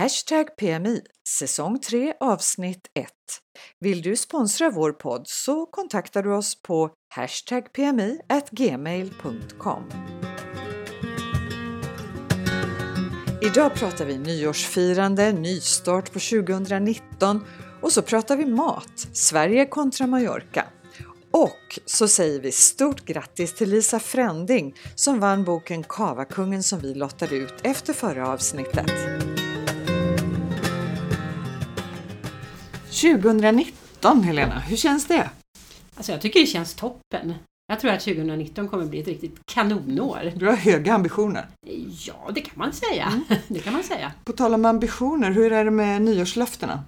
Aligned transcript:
Hashtag 0.00 0.56
PMI, 0.56 1.00
säsong 1.28 1.80
3 1.80 2.14
avsnitt 2.20 2.86
1. 2.94 3.08
Vill 3.80 4.02
du 4.02 4.16
sponsra 4.16 4.70
vår 4.70 4.92
podd 4.92 5.22
så 5.28 5.66
kontaktar 5.66 6.22
du 6.22 6.32
oss 6.34 6.62
på 6.62 6.90
hashtag 7.14 7.72
PMI 7.72 8.18
gmail.com. 8.50 9.82
Idag 13.42 13.74
pratar 13.74 14.04
vi 14.04 14.18
nyårsfirande, 14.18 15.32
nystart 15.32 16.12
på 16.12 16.18
2019 16.18 17.44
och 17.82 17.92
så 17.92 18.02
pratar 18.02 18.36
vi 18.36 18.46
mat, 18.46 19.08
Sverige 19.12 19.66
kontra 19.66 20.06
Mallorca. 20.06 20.66
Och 21.30 21.78
så 21.86 22.08
säger 22.08 22.40
vi 22.40 22.52
stort 22.52 23.04
grattis 23.04 23.54
till 23.54 23.70
Lisa 23.70 24.00
Fränding 24.00 24.74
som 24.94 25.20
vann 25.20 25.44
boken 25.44 25.82
Kavakungen 25.82 26.62
som 26.62 26.80
vi 26.80 26.94
lottade 26.94 27.36
ut 27.36 27.54
efter 27.62 27.92
förra 27.92 28.28
avsnittet. 28.28 28.90
2019 32.90 34.22
Helena, 34.22 34.58
hur 34.58 34.76
känns 34.76 35.06
det? 35.06 35.30
Alltså 35.96 36.12
jag 36.12 36.20
tycker 36.20 36.40
det 36.40 36.46
känns 36.46 36.74
toppen. 36.74 37.34
Jag 37.66 37.80
tror 37.80 37.90
att 37.90 38.00
2019 38.00 38.68
kommer 38.68 38.86
bli 38.86 39.00
ett 39.00 39.08
riktigt 39.08 39.38
kanonår. 39.52 40.32
Du 40.36 40.46
har 40.46 40.56
höga 40.56 40.94
ambitioner. 40.94 41.46
Ja, 42.06 42.30
det 42.34 42.40
kan 42.40 42.54
man 42.58 42.72
säga. 42.72 43.06
Mm. 43.06 43.24
Det 43.48 43.60
kan 43.60 43.72
man 43.72 43.82
säga. 43.82 44.12
På 44.24 44.32
tal 44.32 44.54
om 44.54 44.64
ambitioner, 44.64 45.30
hur 45.30 45.52
är 45.52 45.64
det 45.64 45.70
med 45.70 46.02
nyårslöftena? 46.02 46.84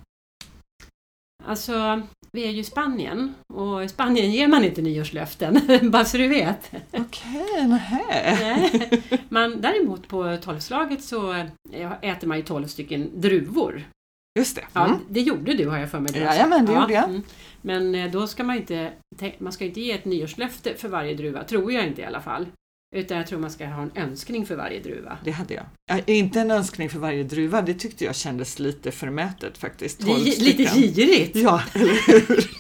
Alltså, 1.45 2.03
vi 2.33 2.45
är 2.45 2.51
ju 2.51 2.61
i 2.61 2.65
Spanien 2.65 3.35
och 3.55 3.85
i 3.85 3.89
Spanien 3.89 4.33
ger 4.33 4.49
man 4.49 4.65
inte 4.65 4.83
nyårslöften, 4.83 5.61
bara 5.91 6.05
så 6.05 6.17
du 6.17 6.29
vet. 6.29 6.71
Okej, 6.93 7.47
okay, 7.53 7.67
nähä. 7.67 8.71
Man, 9.29 9.61
däremot 9.61 10.09
på 10.09 10.37
tolvslaget 10.43 11.05
så 11.05 11.47
äter 12.03 12.27
man 12.27 12.37
ju 12.37 12.43
tolv 12.45 12.67
stycken 12.67 13.11
druvor. 13.21 13.85
Just 14.39 14.57
det. 14.57 14.81
Mm. 14.81 14.91
Ja, 14.91 14.99
det 15.09 15.21
gjorde 15.21 15.55
du 15.55 15.69
har 15.69 15.79
jag 15.79 15.91
för 15.91 16.01
mig. 16.01 16.13
Jajamän, 16.17 16.67
det 16.67 16.73
ja, 16.73 16.81
gjorde 16.81 16.95
jag. 16.95 17.05
Mm. 17.05 17.23
Men 17.63 17.95
eh, 17.95 18.11
då 18.11 18.27
ska 18.27 18.45
man 18.45 18.57
inte, 18.57 18.93
man 19.39 19.53
ska 19.53 19.65
inte 19.65 19.81
ge 19.81 19.93
ett 19.93 20.05
nyårslöfte 20.05 20.75
för 20.75 20.89
varje 20.89 21.15
druva, 21.15 21.45
tror 21.45 21.73
jag 21.73 21.87
inte 21.87 22.03
i 22.03 22.05
alla 22.05 22.21
fall. 22.21 22.47
Utan 22.97 23.17
jag 23.17 23.27
tror 23.27 23.39
man 23.39 23.51
ska 23.51 23.67
ha 23.67 23.83
en 23.83 23.91
önskning 23.95 24.47
för 24.47 24.57
varje 24.57 24.81
druva. 24.81 25.19
Det 25.25 25.31
hade 25.31 25.55
jag. 25.55 25.65
Äh, 25.91 26.19
inte 26.19 26.41
en 26.41 26.51
önskning 26.51 26.91
för 26.91 26.99
varje 26.99 27.23
druva, 27.23 27.63
det 27.63 27.75
tyckte 27.75 28.05
jag 28.05 28.15
kändes 28.15 28.59
lite 28.59 28.91
förmätet 28.91 29.59
faktiskt. 29.59 30.03
Lite 30.03 30.65
girigt! 30.65 31.37
Ja, 31.37 31.63
eller 31.73 32.07
hur? 32.07 32.51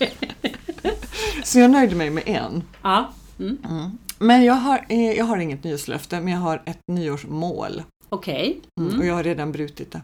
Så 1.45 1.59
jag 1.59 1.71
nöjde 1.71 1.95
mig 1.95 2.11
med 2.11 2.23
en. 2.27 2.63
Ja. 2.83 3.13
Mm. 3.39 3.59
Mm. 3.71 3.99
Men 4.19 4.45
jag 4.45 4.55
har, 4.55 4.87
eh, 4.89 5.13
jag 5.13 5.25
har 5.25 5.37
inget 5.37 5.65
nyårslöfte, 5.65 6.21
men 6.21 6.33
jag 6.33 6.41
har 6.41 6.63
ett 6.67 6.81
nyårsmål. 6.93 7.83
Okej. 8.09 8.61
Okay. 8.77 8.87
Mm. 8.87 9.01
Och 9.01 9.07
jag 9.07 9.15
har 9.15 9.23
redan 9.23 9.53
brutit 9.53 9.93
det. 9.93 10.03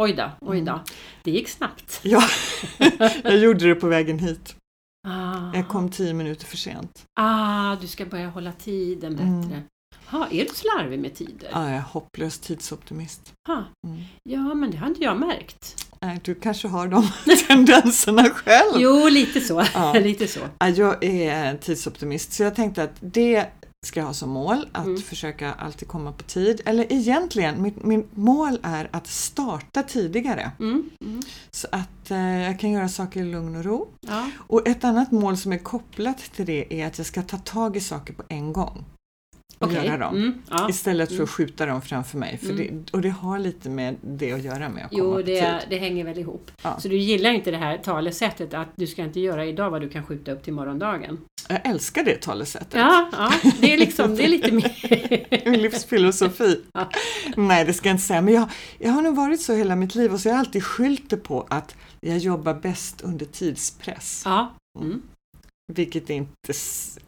Oj 0.00 0.12
då, 0.12 0.30
oj 0.40 0.60
då. 0.60 0.80
Det 1.22 1.30
gick 1.30 1.48
snabbt. 1.48 2.00
Ja, 2.02 2.22
jag 3.24 3.38
gjorde 3.38 3.68
det 3.68 3.74
på 3.74 3.86
vägen 3.86 4.18
hit. 4.18 4.56
Ah. 5.08 5.54
Jag 5.54 5.68
kom 5.68 5.90
tio 5.90 6.14
minuter 6.14 6.46
för 6.46 6.56
sent. 6.56 7.04
Ah, 7.20 7.76
du 7.76 7.86
ska 7.86 8.06
börja 8.06 8.28
hålla 8.28 8.52
tiden 8.52 9.12
bättre. 9.12 9.26
Mm. 9.56 9.62
Ha, 10.06 10.26
är 10.30 10.44
du 10.44 10.50
slarvig 10.54 10.98
med 10.98 11.14
tider? 11.14 11.48
Ja, 11.52 11.64
jag 11.68 11.76
är 11.76 11.80
hopplös 11.80 12.38
tidsoptimist. 12.38 13.32
Ha. 13.48 13.64
Mm. 13.86 14.04
Ja, 14.22 14.54
men 14.54 14.70
det 14.70 14.76
har 14.76 14.86
inte 14.86 15.02
jag 15.02 15.18
märkt. 15.18 15.86
Nej, 16.00 16.20
du 16.24 16.34
kanske 16.34 16.68
har 16.68 16.88
de 16.88 17.08
tendenserna 17.48 18.30
själv? 18.30 18.72
Jo, 18.76 19.08
lite 19.08 19.40
så. 19.40 19.64
Ja. 19.74 19.92
lite 20.00 20.28
så. 20.28 20.40
Ja, 20.58 20.68
jag 20.68 21.04
är 21.04 21.56
tidsoptimist, 21.56 22.32
så 22.32 22.42
jag 22.42 22.54
tänkte 22.54 22.82
att 22.82 22.94
det 23.00 23.46
ska 23.86 24.00
jag 24.00 24.06
ha 24.06 24.14
som 24.14 24.30
mål, 24.30 24.68
att 24.72 24.86
mm. 24.86 25.00
försöka 25.00 25.52
alltid 25.52 25.88
komma 25.88 26.12
på 26.12 26.22
tid. 26.22 26.60
Eller 26.64 26.92
egentligen, 26.92 27.62
mitt, 27.62 27.84
mitt 27.84 28.16
mål 28.16 28.58
är 28.62 28.88
att 28.92 29.06
starta 29.06 29.82
tidigare. 29.82 30.52
Mm. 30.58 30.90
Mm. 31.00 31.22
Så 31.50 31.68
att 31.72 32.10
eh, 32.10 32.42
jag 32.42 32.60
kan 32.60 32.70
göra 32.70 32.88
saker 32.88 33.20
i 33.20 33.24
lugn 33.24 33.56
och 33.56 33.64
ro. 33.64 33.88
Ja. 34.00 34.30
Och 34.36 34.68
ett 34.68 34.84
annat 34.84 35.12
mål 35.12 35.36
som 35.36 35.52
är 35.52 35.58
kopplat 35.58 36.18
till 36.18 36.46
det 36.46 36.80
är 36.80 36.86
att 36.86 36.98
jag 36.98 37.06
ska 37.06 37.22
ta 37.22 37.38
tag 37.38 37.76
i 37.76 37.80
saker 37.80 38.12
på 38.12 38.22
en 38.28 38.52
gång 38.52 38.84
okay. 39.58 39.86
göra 39.86 39.98
dem. 39.98 40.16
Mm, 40.16 40.34
ja. 40.50 40.70
Istället 40.70 41.08
för 41.08 41.14
att 41.14 41.18
mm. 41.18 41.26
skjuta 41.26 41.66
dem 41.66 41.82
framför 41.82 42.18
mig. 42.18 42.38
För 42.38 42.50
mm. 42.50 42.84
det, 42.84 42.92
och 42.92 43.00
det 43.00 43.08
har 43.08 43.38
lite 43.38 43.70
med 43.70 43.96
det 44.00 44.32
att 44.32 44.42
göra 44.42 44.68
med 44.68 44.84
att 44.84 44.92
jo, 44.92 45.04
komma 45.04 45.16
det, 45.16 45.40
på 45.40 45.60
tid. 45.60 45.68
det 45.70 45.78
hänger 45.78 46.04
väl 46.04 46.18
ihop. 46.18 46.50
Ja. 46.62 46.80
Så 46.80 46.88
du 46.88 46.96
gillar 46.96 47.30
inte 47.30 47.50
det 47.50 47.56
här 47.56 47.78
talesättet 47.78 48.54
att 48.54 48.68
du 48.76 48.86
ska 48.86 49.02
inte 49.02 49.20
göra 49.20 49.44
idag 49.44 49.70
vad 49.70 49.80
du 49.80 49.88
kan 49.88 50.06
skjuta 50.06 50.32
upp 50.32 50.44
till 50.44 50.52
morgondagen? 50.52 51.18
Jag 51.48 51.66
älskar 51.66 52.04
det 52.04 52.16
talesättet. 52.16 52.74
Ja, 52.74 53.08
ja 53.12 53.32
det, 53.60 53.72
är 53.72 53.78
liksom, 53.78 54.16
det 54.16 54.24
är 54.24 54.28
lite 54.28 54.52
mer... 54.52 55.44
Min 55.50 55.62
livsfilosofi. 55.62 56.60
Ja. 56.72 56.90
Nej, 57.36 57.64
det 57.64 57.72
ska 57.72 57.88
jag 57.88 57.94
inte 57.94 58.04
säga. 58.04 58.22
Men 58.22 58.34
jag, 58.34 58.48
jag 58.78 58.92
har 58.92 59.02
nog 59.02 59.16
varit 59.16 59.40
så 59.40 59.54
hela 59.54 59.76
mitt 59.76 59.94
liv 59.94 60.12
och 60.12 60.20
så 60.20 60.28
har 60.28 60.34
jag 60.34 60.40
alltid 60.40 60.64
skyllt 60.64 61.10
det 61.10 61.16
på 61.16 61.46
att 61.50 61.76
jag 62.00 62.18
jobbar 62.18 62.54
bäst 62.54 63.00
under 63.00 63.26
tidspress. 63.26 64.22
Ja. 64.24 64.52
Mm. 64.80 65.02
Vilket 65.72 66.10
inte 66.10 66.52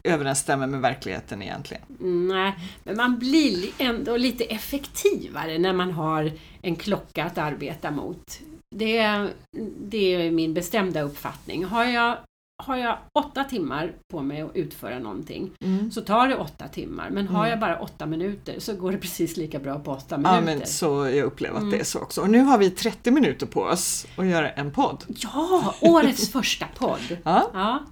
överensstämmer 0.02 0.66
med 0.66 0.80
verkligheten 0.80 1.42
egentligen. 1.42 1.82
Nej, 2.28 2.54
men 2.84 2.96
man 2.96 3.18
blir 3.18 3.68
ändå 3.78 4.16
lite 4.16 4.44
effektivare 4.44 5.58
när 5.58 5.72
man 5.72 5.92
har 5.92 6.32
en 6.62 6.76
klocka 6.76 7.24
att 7.24 7.38
arbeta 7.38 7.90
mot. 7.90 8.40
Det, 8.76 9.28
det 9.78 10.14
är 10.14 10.30
min 10.30 10.54
bestämda 10.54 11.02
uppfattning. 11.02 11.64
Har 11.64 11.84
jag 11.84 12.16
har 12.62 12.76
jag 12.76 12.98
åtta 13.12 13.44
timmar 13.44 13.92
på 14.10 14.22
mig 14.22 14.40
att 14.40 14.56
utföra 14.56 14.98
någonting 14.98 15.50
mm. 15.60 15.90
så 15.90 16.00
tar 16.00 16.28
det 16.28 16.36
åtta 16.36 16.68
timmar. 16.68 17.10
Men 17.10 17.28
har 17.28 17.38
mm. 17.38 17.50
jag 17.50 17.60
bara 17.60 17.80
åtta 17.80 18.06
minuter 18.06 18.54
så 18.58 18.74
går 18.74 18.92
det 18.92 18.98
precis 18.98 19.36
lika 19.36 19.58
bra 19.58 19.78
på 19.78 19.90
åtta 19.90 20.16
minuter. 20.16 20.34
Ja, 20.34 20.40
men 20.40 20.66
så 20.66 20.86
jag 21.08 21.24
upplever 21.24 21.56
att 21.56 21.62
mm. 21.62 21.70
det 21.70 21.80
är 21.80 21.84
så 21.84 22.00
också. 22.00 22.20
Och 22.20 22.30
nu 22.30 22.40
har 22.40 22.58
vi 22.58 22.70
30 22.70 23.10
minuter 23.10 23.46
på 23.46 23.62
oss 23.62 24.06
att 24.16 24.26
göra 24.26 24.50
en 24.50 24.70
podd. 24.70 25.04
Ja, 25.08 25.74
årets 25.80 26.32
första 26.32 26.66
podd! 26.78 27.18
Ja. 27.24 27.50
ja. 27.54 27.84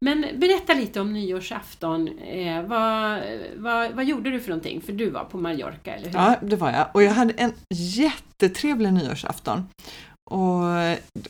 Men 0.00 0.26
berätta 0.34 0.74
lite 0.74 1.00
om 1.00 1.12
nyårsafton. 1.12 2.08
Eh, 2.18 2.62
vad, 2.62 3.22
vad, 3.56 3.92
vad 3.92 4.04
gjorde 4.04 4.30
du 4.30 4.40
för 4.40 4.48
någonting? 4.48 4.80
För 4.80 4.92
du 4.92 5.10
var 5.10 5.24
på 5.24 5.38
Mallorca, 5.38 5.94
eller 5.94 6.06
hur? 6.06 6.14
Ja, 6.14 6.36
det 6.42 6.56
var 6.56 6.70
jag. 6.70 6.86
Och 6.94 7.02
jag 7.02 7.12
hade 7.12 7.32
en 7.32 7.52
jättetrevlig 7.74 8.92
nyårsafton. 8.92 9.68
Och 10.30 10.62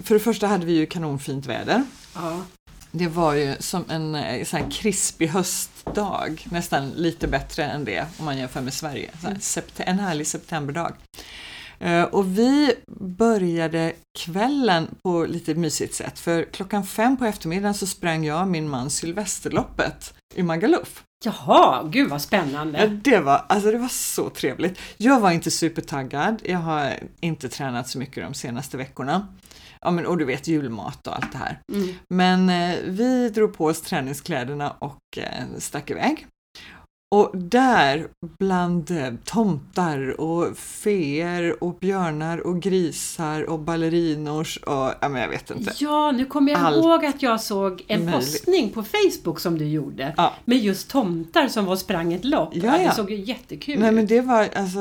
för 0.03 0.15
det 0.15 0.21
första 0.21 0.47
hade 0.47 0.67
vi 0.67 0.73
ju 0.73 0.87
kanonfint 0.87 1.47
väder. 1.47 1.85
Ja. 2.15 2.43
Det 2.91 3.09
var 3.09 3.35
ju 3.35 3.55
som 3.59 3.85
en 3.89 4.15
eh, 4.15 4.45
så 4.45 4.57
här 4.57 4.71
krispig 4.71 5.29
höstdag, 5.29 6.47
nästan 6.51 6.91
lite 6.91 7.29
bättre 7.29 7.65
än 7.65 7.85
det 7.85 8.07
om 8.19 8.25
man 8.25 8.39
jämför 8.39 8.61
med 8.61 8.75
Sverige. 8.75 9.11
Mm. 9.25 9.39
En 9.77 9.99
härlig 9.99 10.27
septemberdag. 10.27 10.93
Eh, 11.81 12.03
och 12.03 12.39
vi 12.39 12.75
började 13.01 13.93
kvällen 14.19 14.89
på 15.03 15.25
lite 15.25 15.55
mysigt 15.55 15.95
sätt 15.95 16.19
för 16.19 16.45
klockan 16.53 16.87
fem 16.87 17.17
på 17.17 17.25
eftermiddagen 17.25 17.75
så 17.75 17.87
sprang 17.87 18.25
jag 18.25 18.43
och 18.43 18.49
min 18.49 18.69
man 18.69 18.91
Sylvesterloppet 18.91 20.15
i 20.35 20.43
Magaluf. 20.43 21.05
Jaha, 21.25 21.89
gud 21.91 22.11
vad 22.11 22.23
spännande! 22.23 22.79
Ja, 22.79 22.87
det, 22.87 23.21
var, 23.21 23.45
alltså 23.49 23.71
det 23.71 23.79
var 23.79 23.89
så 23.89 24.31
trevligt. 24.31 24.79
Jag 24.97 25.21
var 25.21 25.31
inte 25.31 25.51
supertaggad, 25.51 26.43
jag 26.45 26.59
har 26.59 26.95
inte 27.21 27.49
tränat 27.49 27.89
så 27.89 27.99
mycket 27.99 28.25
de 28.25 28.35
senaste 28.35 28.77
veckorna. 28.77 29.29
Ja, 29.81 29.91
men, 29.91 30.07
och 30.07 30.19
du 30.19 30.25
vet 30.25 30.49
julmat 30.49 31.07
och 31.07 31.17
allt 31.17 31.33
det 31.33 31.39
här. 31.39 31.61
Mm. 31.73 31.89
Men 32.09 32.49
eh, 32.49 32.77
vi 32.85 33.31
drog 33.31 33.57
på 33.57 33.65
oss 33.65 33.81
träningskläderna 33.81 34.71
och 34.71 35.19
eh, 35.19 35.45
stack 35.59 35.91
iväg. 35.91 36.27
Och 37.11 37.31
där 37.35 38.09
bland 38.39 38.91
eh, 38.91 39.13
tomtar 39.25 40.21
och 40.21 40.59
feer 40.59 41.65
och 41.65 41.75
björnar 41.75 42.47
och 42.47 42.63
grisar 42.63 43.51
och 43.51 43.59
ballerinors 43.59 44.57
och 44.57 44.93
ja, 45.01 45.09
men 45.09 45.23
jag 45.23 45.29
vet 45.29 45.51
inte. 45.51 45.73
Ja, 45.79 46.13
nu 46.13 46.25
kommer 46.25 46.53
jag 46.53 46.61
Allt 46.61 46.77
ihåg 46.77 47.05
att 47.05 47.23
jag 47.23 47.41
såg 47.41 47.85
en 47.89 48.05
möjligt. 48.05 48.15
postning 48.15 48.71
på 48.71 48.83
Facebook 48.83 49.41
som 49.41 49.59
du 49.59 49.65
gjorde 49.65 50.15
ja. 50.17 50.35
med 50.45 50.59
just 50.59 50.91
tomtar 50.91 51.49
som 51.49 51.65
var 51.65 51.77
sprang 51.77 52.13
ett 52.13 52.25
lopp. 52.25 52.51
Ja, 52.53 52.79
ja. 52.79 52.89
Det 52.89 52.95
såg 52.95 53.11
ju 53.11 53.17
jättekul 53.17 53.79
Nej, 53.79 53.89
ut. 53.89 53.95
men 53.95 54.07
det 54.07 54.21
var 54.21 54.49
alltså 54.55 54.81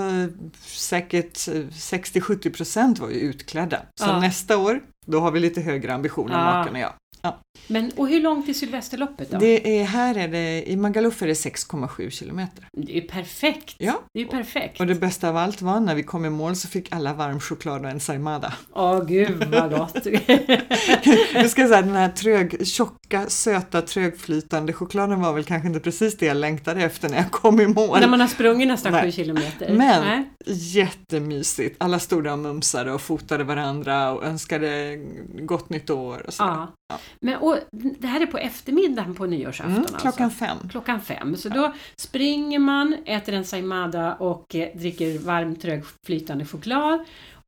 säkert 0.65 1.33
60-70 1.37 2.53
procent 2.53 2.99
var 2.99 3.09
ju 3.09 3.15
utklädda. 3.15 3.79
Så 3.95 4.19
nästa 4.19 4.57
år, 4.57 4.81
då 5.05 5.19
har 5.19 5.31
vi 5.31 5.39
lite 5.39 5.61
högre 5.61 5.93
ambitioner, 5.93 6.33
ja. 6.33 6.43
makarna 6.43 6.71
och 6.71 6.83
jag. 6.83 6.93
Ja. 7.21 7.39
Men, 7.67 7.91
och 7.95 8.07
hur 8.07 8.21
långt 8.21 8.49
är 8.49 8.53
Sylvesterloppet 8.53 9.31
då? 9.31 9.37
Det 9.37 9.79
är, 9.79 9.83
här 9.83 10.15
är 10.15 10.27
det, 10.27 10.71
i 10.71 10.75
Magaluf 10.75 11.21
är 11.21 11.27
det 11.27 11.33
6,7 11.33 12.09
kilometer. 12.09 12.67
Det 12.77 12.97
är 12.97 13.01
perfekt! 13.01 13.75
Ja. 13.77 14.01
Det 14.13 14.21
är 14.21 14.25
perfekt. 14.25 14.79
Och 14.79 14.87
det 14.87 14.95
bästa 14.95 15.29
av 15.29 15.37
allt 15.37 15.61
var 15.61 15.79
när 15.79 15.95
vi 15.95 16.03
kom 16.03 16.25
i 16.25 16.29
mål 16.29 16.55
så 16.55 16.67
fick 16.67 16.91
alla 16.91 17.13
varm 17.13 17.39
choklad 17.39 17.85
och 17.85 17.91
ensaimada. 17.91 18.53
Åh 18.73 19.05
gud 19.05 19.43
vad 19.43 19.71
gott! 19.71 20.05
jag 21.33 21.49
ska 21.49 21.67
säga 21.67 21.81
den 21.81 21.95
här 21.95 22.09
trög, 22.09 22.67
tjocka, 22.67 23.25
söta, 23.27 23.81
trögflytande 23.81 24.73
chokladen 24.73 25.21
var 25.21 25.33
väl 25.33 25.43
kanske 25.43 25.67
inte 25.67 25.79
precis 25.79 26.17
det 26.17 26.25
jag 26.25 26.37
längtade 26.37 26.83
efter 26.83 27.09
när 27.09 27.17
jag 27.17 27.31
kom 27.31 27.61
i 27.61 27.67
mål. 27.67 27.99
När 27.99 28.07
man 28.07 28.19
har 28.19 28.27
sprungit 28.27 28.67
nästan 28.67 28.91
Nej. 28.91 29.03
7 29.03 29.11
kilometer. 29.11 29.73
Men 29.73 30.03
Nej. 30.03 30.23
jättemysigt! 30.45 31.75
Alla 31.79 31.99
stod 31.99 32.23
där 32.23 32.31
och 32.31 32.39
mumsade 32.39 32.91
och 32.91 33.01
fotade 33.01 33.43
varandra 33.43 34.11
och 34.11 34.25
önskade 34.25 34.97
gott 35.41 35.69
nytt 35.69 35.89
år 35.89 36.23
och 36.27 36.33
sådär. 36.33 36.67
Ja. 36.89 36.99
Men, 37.21 37.37
och, 37.37 37.57
det 37.99 38.07
här 38.07 38.21
är 38.21 38.25
på 38.25 38.37
eftermiddagen 38.37 39.15
på 39.15 39.25
nyårsafton 39.25 39.71
Mm, 39.71 39.81
alltså? 39.83 39.97
klockan 39.97 40.31
fem. 40.31 40.57
Klockan 40.71 41.01
fem. 41.01 41.35
Så 41.37 41.49
då 41.49 41.73
springer 41.97 42.59
man, 42.59 42.95
äter 43.05 43.33
en 43.33 43.45
saimada 43.45 44.13
och 44.15 44.55
eh, 44.55 44.77
dricker 44.77 45.19
varm 45.19 45.55
trögflytande 45.55 46.45
choklad. 46.45 46.99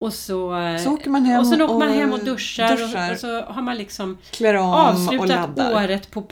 Och 0.01 0.13
så, 0.13 0.59
eh, 0.59 0.77
Så 0.77 0.93
åker 0.93 1.09
man 1.09 1.25
hem 1.25 1.39
och 1.39 1.47
åker 1.61 1.79
man 1.79 1.89
hem 1.93 2.13
och 2.13 2.19
duschar, 2.19 2.77
duschar. 2.77 3.07
Och, 3.07 3.11
och 3.13 3.19
så 3.19 3.41
har 3.41 3.61
man 3.61 3.77
liksom 3.77 4.17
avslutat 4.59 5.59
året 5.59 6.11
på, 6.11 6.27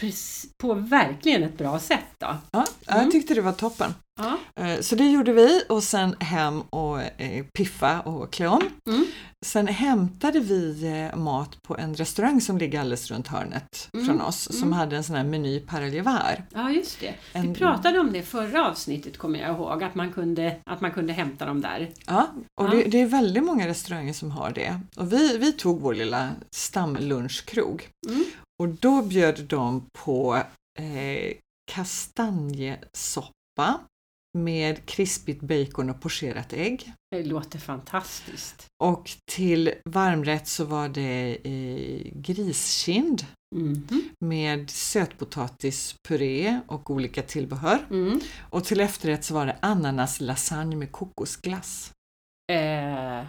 på 0.57 0.73
verkligen 0.73 1.44
ett 1.44 1.57
bra 1.57 1.80
sätt. 1.80 2.06
Då. 2.18 2.27
Ja, 2.51 2.65
Mm. 2.88 3.03
jag 3.03 3.12
tyckte 3.12 3.33
det 3.33 3.41
var 3.41 3.51
toppen. 3.51 3.94
Ja. 4.19 4.38
Eh, 4.63 4.80
Så 4.81 4.95
det 4.95 5.09
gjorde 5.09 5.33
vi 5.33 5.62
och 5.69 5.83
sen 5.83 6.15
hem 6.19 6.62
och 6.62 7.01
eh, 7.01 7.45
piffa 7.57 8.00
och 8.00 8.33
klä 8.33 8.47
om. 8.47 8.62
Mm. 8.89 9.06
Sen 9.45 9.67
hämtade 9.67 10.39
vi 10.39 10.83
eh, 11.11 11.15
mat 11.19 11.63
på 11.63 11.77
en 11.77 11.95
restaurang 11.95 12.41
som 12.41 12.57
ligger 12.57 12.79
alldeles 12.79 13.11
runt 13.11 13.27
hörnet 13.27 13.89
Mm, 13.93 14.05
från 14.05 14.21
oss 14.21 14.41
som 14.43 14.57
mm. 14.63 14.73
hade 14.73 14.97
en 14.97 15.03
sån 15.03 15.15
här 15.15 15.23
meny 15.23 15.59
parallevär. 15.59 16.43
ja, 16.53 16.71
just 16.71 16.99
det. 16.99 17.15
Vi 17.33 17.39
En- 17.39 17.53
pratade 17.53 17.99
om 17.99 18.11
det 18.13 18.23
förra 18.23 18.67
avsnittet 18.67 19.17
kommer 19.17 19.39
jag 19.39 19.55
ihåg, 19.55 19.83
att 19.83 19.95
man 19.95 20.13
kunde, 20.13 20.55
att 20.65 20.81
man 20.81 20.91
kunde 20.91 21.13
hämta 21.13 21.45
dem 21.45 21.61
där. 21.61 21.89
Ja, 22.07 22.27
och 22.61 22.65
Ja. 22.65 22.69
Det, 22.69 22.83
det 22.83 23.01
är 23.01 23.05
väldigt 23.05 23.43
många 23.43 23.67
restauranger 23.67 24.13
som 24.13 24.31
har 24.31 24.51
det. 24.51 24.79
Och 24.95 25.13
vi, 25.13 25.37
vi 25.37 25.51
tog 25.53 25.81
vår 25.81 25.93
lilla 25.93 26.29
stamlunchkrog 26.51 27.87
Mm. 28.09 28.23
och 28.59 28.67
då 28.69 29.01
bjöd 29.01 29.43
de 29.43 29.85
på 30.03 30.35
eh, 30.79 31.33
kastanjesoppa 31.71 33.79
med 34.43 34.85
krispigt 34.85 35.41
bacon 35.41 35.89
och 35.89 36.01
pocherat 36.01 36.53
ägg. 36.53 36.93
Det 37.11 37.23
låter 37.23 37.59
fantastiskt. 37.59 38.65
Och 38.83 39.09
till 39.31 39.73
varmrätt 39.85 40.47
så 40.47 40.65
var 40.65 40.89
det 40.89 41.37
eh, 41.43 42.11
griskind 42.21 43.25
Mhm. 43.55 44.09
med 44.25 44.69
sötpotatispuré 44.69 46.59
och 46.67 46.89
olika 46.91 47.21
tillbehör. 47.21 47.79
Mm. 47.89 48.19
Och 48.49 48.63
till 48.63 48.79
efterrätt 48.79 49.23
så 49.23 49.33
var 49.33 49.45
det 49.45 49.57
ananaslasagne 49.61 50.75
med 50.75 50.91
kokosglass. 50.91 51.91
Eh, 52.51 53.23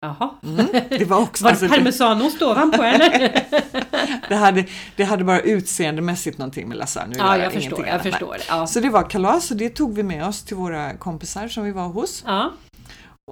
jaha. 0.00 0.30
Mm, 0.42 0.66
det 0.88 1.04
var 1.04 1.18
också... 1.18 1.44
Var 1.44 1.50
alltså, 1.50 1.66
det 1.66 1.74
parmesanost 1.74 2.42
ovanpå 2.42 2.82
eller? 2.82 3.46
det, 4.28 4.36
hade, 4.36 4.66
det 4.96 5.04
hade 5.04 5.24
bara 5.24 5.40
utseendemässigt 5.40 6.38
någonting 6.38 6.68
med 6.68 6.78
lasagne 6.78 7.12
att 7.12 7.18
ja, 7.18 7.36
göra, 7.36 7.44
jag 7.44 7.52
förstår. 7.52 7.86
Jag 7.86 8.02
förstår. 8.02 8.36
Ja. 8.48 8.66
Så 8.66 8.80
det 8.80 8.90
var 8.90 9.10
kalas 9.10 9.50
och 9.50 9.56
det 9.56 9.68
tog 9.68 9.94
vi 9.94 10.02
med 10.02 10.26
oss 10.26 10.42
till 10.42 10.56
våra 10.56 10.96
kompisar 10.96 11.48
som 11.48 11.64
vi 11.64 11.72
var 11.72 11.88
hos. 11.88 12.24
Ja. 12.26 12.52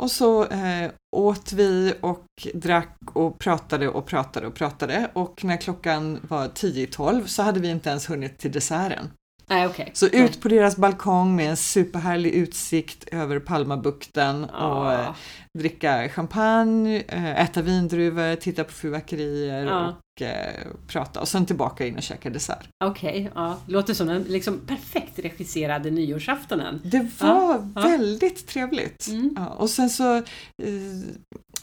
Och 0.00 0.10
så 0.10 0.46
eh, 0.46 0.90
åt 1.16 1.52
vi 1.52 1.94
och 2.00 2.26
drack 2.54 2.98
och 3.12 3.38
pratade 3.38 3.88
och 3.88 4.06
pratade 4.06 4.46
och 4.46 4.54
pratade 4.54 5.10
och 5.12 5.44
när 5.44 5.56
klockan 5.56 6.20
var 6.28 6.48
10 6.48 6.82
i 6.82 6.86
12 6.86 7.26
så 7.26 7.42
hade 7.42 7.60
vi 7.60 7.68
inte 7.68 7.90
ens 7.90 8.10
hunnit 8.10 8.38
till 8.38 8.52
desserten. 8.52 9.10
Nej, 9.48 9.66
okej. 9.66 9.90
Så 9.94 10.06
ut 10.06 10.40
på 10.40 10.48
deras 10.48 10.76
balkong 10.76 11.36
med 11.36 11.50
en 11.50 11.56
superhärlig 11.56 12.30
utsikt 12.30 13.08
över 13.12 13.38
Palmabukten 13.40 14.44
och 14.44 14.92
eh, 14.92 15.00
Ja. 15.00 15.14
dricka 15.58 16.08
champagne, 16.08 17.02
eh, 17.08 17.40
äta 17.40 17.62
vindruvor, 17.62 18.36
titta 18.36 18.64
på 18.64 18.72
fyrverkerier 18.72 19.66
Ja. 19.66 19.88
och 20.16 20.22
eh, 20.22 20.66
prata 20.86 21.20
och 21.20 21.28
sen 21.28 21.46
tillbaka 21.46 21.86
in 21.86 21.96
och 21.96 22.02
käka 22.02 22.30
dessert. 22.30 22.68
Okej, 22.84 23.30
ja. 23.34 23.56
Låter 23.66 23.94
som 23.94 24.06
den 24.06 24.22
liksom 24.22 24.60
perfekt 24.66 25.18
regisserade 25.18 25.90
nyårsaftonen. 25.90 26.80
Det 26.84 27.08
var 27.20 27.70
ja. 27.74 27.80
väldigt 27.82 28.46
trevligt. 28.48 29.08
Mm. 29.08 29.34
Ja, 29.36 29.46
och 29.46 29.70
sen 29.70 29.90
så 29.90 30.16
eh, 30.16 30.22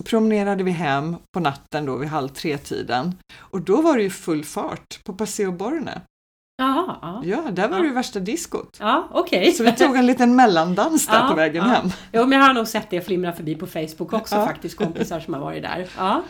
promenerade 0.05 0.63
vi 0.63 0.71
hem 0.71 1.15
på 1.33 1.39
natten 1.39 1.85
då 1.85 1.97
vid 1.97 2.09
halv 2.09 2.29
tre-tiden 2.29 3.15
och 3.37 3.61
då 3.61 3.81
var 3.81 3.97
det 3.97 4.03
ju 4.03 4.09
full 4.09 4.43
fart 4.45 4.99
på 5.03 5.13
Paseo 5.13 5.51
Borne. 5.51 6.01
Jaha, 6.57 6.98
ja. 7.02 7.22
Ja, 7.25 7.52
där 7.52 7.68
var 7.68 7.78
Ja. 7.78 7.84
det 7.84 7.90
värsta 7.90 8.19
diskot. 8.19 8.78
Ja, 8.80 9.10
okej. 9.12 9.52
Så 9.52 9.63
vi 9.63 9.72
tog 9.72 9.96
en 9.96 10.06
liten 10.06 10.36
mellandans 10.36 11.07
där 11.07 11.13
Ja, 11.19 11.28
på 11.30 11.36
vägen 11.36 11.63
ja. 11.68 11.74
hem. 11.74 11.90
Jo, 12.13 12.25
men 12.25 12.40
jag 12.40 12.46
har 12.46 12.54
nog 12.54 12.68
sett 12.68 12.90
det 12.90 13.02
flimra 13.02 13.34
förbi 13.34 13.56
på 13.56 13.68
Facebook 13.68 14.13
också 14.22 14.36
Ja. 14.36 14.46
faktiskt, 14.46 14.78
kompisar 14.78 15.19
som 15.19 15.34
har 15.34 15.42
varit 15.42 15.63
där. 15.63 15.88
Ja, 15.98 16.22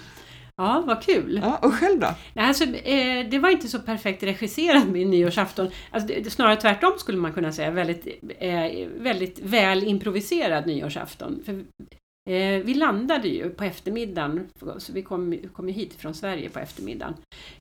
ja 0.58 0.84
vad 0.88 1.02
kul. 1.04 1.42
Ja, 1.44 1.58
och 1.62 1.74
själv 1.74 2.00
då? 2.00 2.08
Nej, 2.34 2.48
alltså, 2.48 2.64
eh, 2.64 3.26
det 3.30 3.40
var 3.40 3.50
inte 3.50 3.68
så 3.68 3.80
perfekt 3.80 4.24
regisserat 4.24 4.88
med 4.88 5.08
nyårsafton. 5.08 5.70
Alltså, 5.92 6.08
det, 6.08 6.30
snarare 6.32 6.56
tvärtom 6.56 6.92
skulle 6.98 7.18
man 7.18 7.34
kunna 7.34 7.52
säga. 7.52 7.72
Väldigt, 7.72 8.08
eh, 8.40 8.52
väldigt 8.98 9.40
väl 9.40 9.84
improviserad 9.84 10.68
nyårsafton. 10.68 11.40
För, 11.46 11.64
eh, 12.30 12.64
vi 12.64 12.74
landade 12.74 13.28
ju 13.28 13.50
på 13.50 13.64
eftermiddagen, 13.64 14.50
så 14.78 14.94
vi 14.94 15.02
kom, 15.02 15.38
kom 15.54 15.68
ju 15.68 15.74
hit 15.74 15.94
från 15.94 16.14
Sverige 16.14 16.50
på 16.50 16.60
eftermiddagen. 16.60 17.14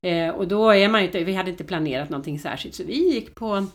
Eh, 0.03 0.29
och 0.29 0.49
då 0.49 0.71
är 0.71 0.89
man 0.89 1.01
ju 1.01 1.07
inte, 1.07 1.25
vi 1.25 1.35
hade 1.35 1.51
inte 1.51 1.65
planerat 1.65 2.11
någonting 2.11 2.39
särskilt, 2.39 2.75
så 2.75 2.85
vi 2.85 3.15
gick 3.15 3.35
på 3.35 3.67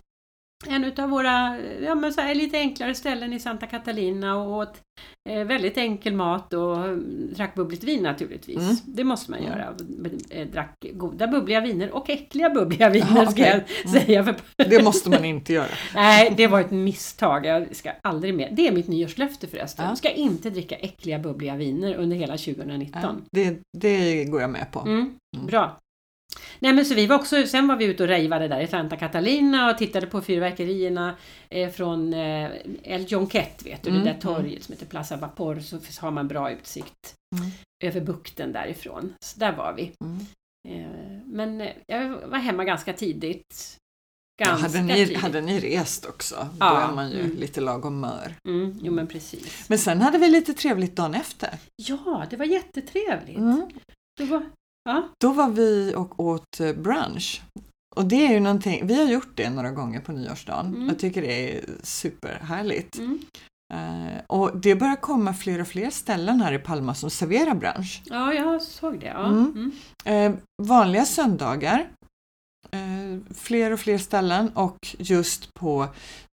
en 0.67 0.83
utav 0.83 1.09
våra 1.09 1.57
ja, 1.81 1.95
men 1.95 2.13
så 2.13 2.21
här, 2.21 2.35
lite 2.35 2.57
enklare 2.57 2.95
ställen 2.95 3.33
i 3.33 3.39
Santa 3.39 3.67
Catalina 3.67 4.35
och 4.35 4.57
åt 4.57 4.81
eh, 5.29 5.43
väldigt 5.43 5.77
enkel 5.77 6.13
mat 6.13 6.53
och 6.53 6.77
mm, 6.77 7.29
drack 7.35 7.55
bubbligt 7.55 7.83
vin 7.83 8.03
naturligtvis. 8.03 8.57
Mm. 8.57 8.75
Det 8.85 9.03
måste 9.03 9.31
man 9.31 9.39
Mm. 9.39 9.51
göra. 9.51 9.75
Eh, 10.29 10.47
Drack 10.47 10.85
goda 10.93 11.27
bubbliga 11.27 11.61
viner 11.61 11.91
och 11.91 12.09
äckliga 12.09 12.49
bubbliga 12.49 12.89
viner 12.89 13.07
Jaha, 13.15 13.31
ska 13.31 13.41
jag 13.41 13.61
okej. 13.61 13.75
Mm. 13.85 14.01
säga. 14.05 14.23
För, 14.23 14.35
Det 14.69 14.83
måste 14.83 15.09
man 15.09 15.25
inte 15.25 15.53
göra. 15.53 15.67
nej, 15.95 16.33
det 16.37 16.47
var 16.47 16.59
ett 16.61 16.71
misstag. 16.71 17.45
Jag 17.45 17.75
ska 17.75 17.91
aldrig 18.03 18.33
mer. 18.33 18.49
Det 18.51 18.67
är 18.67 18.71
mitt 18.71 18.87
nyårslöfte 18.87 19.47
förresten. 19.47 19.85
Ja. 19.85 19.91
Jag 19.91 19.97
ska 19.97 20.09
inte 20.09 20.49
dricka 20.49 20.75
äckliga 20.75 21.19
bubbliga 21.19 21.55
viner 21.55 21.95
under 21.95 22.15
hela 22.17 22.33
Ja, 22.33 22.53
2019. 22.53 23.21
det, 23.31 23.57
det 23.77 24.25
går 24.25 24.41
jag 24.41 24.49
med 24.49 24.71
på. 24.71 24.79
Mm, 24.79 25.15
Mm. 25.35 25.45
bra. 25.47 25.79
Nej 26.59 26.73
men 26.73 26.85
så 26.85 26.95
vi 26.95 27.07
var 27.07 27.15
också, 27.15 27.47
sen 27.47 27.67
var 27.67 27.75
vi 27.75 27.85
ute 27.85 28.03
och 28.03 28.09
rejvade 28.09 28.47
där 28.47 28.61
i 28.61 28.67
Santa 28.67 28.97
Catalina 28.97 29.71
och 29.71 29.77
tittade 29.77 30.07
på 30.07 30.21
fyrverkerierna 30.21 31.15
eh, 31.49 31.69
från 31.71 32.13
eh, 32.13 32.49
El 32.83 33.05
Jonquet, 33.11 33.65
vet 33.65 33.83
du, 33.83 33.89
Mm, 33.89 34.03
det 34.03 34.11
där 34.13 34.19
torget 34.19 34.63
som 34.63 34.73
heter 34.73 34.85
Plaza 34.85 35.17
Vapor, 35.17 35.59
så 35.59 35.79
har 36.01 36.11
man 36.11 36.27
bra 36.27 36.51
utsikt 36.51 37.15
Mm. 37.37 37.51
över 37.83 38.01
bukten 38.01 38.51
därifrån. 38.51 39.13
Så 39.25 39.39
där 39.39 39.51
var 39.51 39.73
vi. 39.73 39.91
Mm. 40.03 40.19
Eh, 40.69 41.21
men 41.25 41.67
jag 41.87 42.09
var 42.27 42.37
hemma 42.37 42.63
ganska 42.63 42.93
tidigt. 42.93 43.75
Ja, 44.41 44.45
Ganska 44.45 44.67
hade, 44.67 44.81
ni, 44.81 44.93
tidigt. 44.93 45.17
hade 45.17 45.41
ni 45.41 45.59
rest 45.59 46.05
också, 46.05 46.35
då 46.35 46.57
Ja, 46.59 46.81
är 46.89 46.95
man 46.95 47.11
ju 47.11 47.19
mm. 47.19 47.37
lite 47.37 47.61
lagom 47.61 47.99
mör. 47.99 48.35
Mm, 48.47 48.79
jo 48.83 48.93
men 48.93 49.07
precis. 49.07 49.69
Men 49.69 49.79
sen 49.79 50.01
hade 50.01 50.17
vi 50.17 50.27
lite 50.29 50.53
trevligt 50.53 50.95
dagen 50.95 51.13
efter. 51.13 51.49
Ja, 51.75 52.25
det 52.29 52.37
var 52.37 52.45
jättetrevligt. 52.45 53.37
Mm. 53.37 53.69
Det 54.17 54.25
var, 54.25 54.45
ja, 54.89 55.07
Då 55.21 55.31
var 55.33 55.49
vi 55.49 55.93
och 55.95 56.19
åt 56.19 56.59
eh, 56.59 56.73
brunch. 56.73 57.41
Och 57.95 58.05
det 58.05 58.27
är 58.27 58.33
ju 58.33 58.39
någonting, 58.39 58.87
vi 58.87 58.93
har 59.03 59.11
gjort 59.11 59.31
det 59.35 59.49
några 59.49 59.71
gånger 59.71 59.99
på 60.01 60.11
nyårsdagen. 60.11 60.65
Mm. 60.67 60.87
Jag 60.87 60.99
tycker 60.99 61.21
det 61.21 61.57
är 61.57 61.65
superhärligt. 61.83 62.97
mm. 62.97 63.19
Eh, 63.73 64.21
och 64.27 64.57
det 64.57 64.75
börjar 64.75 64.95
komma 64.95 65.33
fler 65.33 65.61
och 65.61 65.67
fler 65.67 65.89
ställen 65.89 66.41
här 66.41 66.53
i 66.53 66.59
Palma 66.59 66.93
som 66.95 67.09
serverar 67.09 67.55
brunch. 67.55 68.01
ja 68.05 68.33
jag 68.33 68.61
såg 68.61 68.99
det. 68.99 69.05
Ja. 69.07 69.25
Mm. 69.27 69.71
Eh, 70.05 70.31
vanliga 70.63 71.05
söndagar, 71.05 71.89
eh, 72.71 73.33
fler 73.35 73.71
och 73.73 73.79
fler 73.79 73.97
ställen 73.97 74.49
och 74.55 74.77
just 74.99 75.53
på 75.53 75.87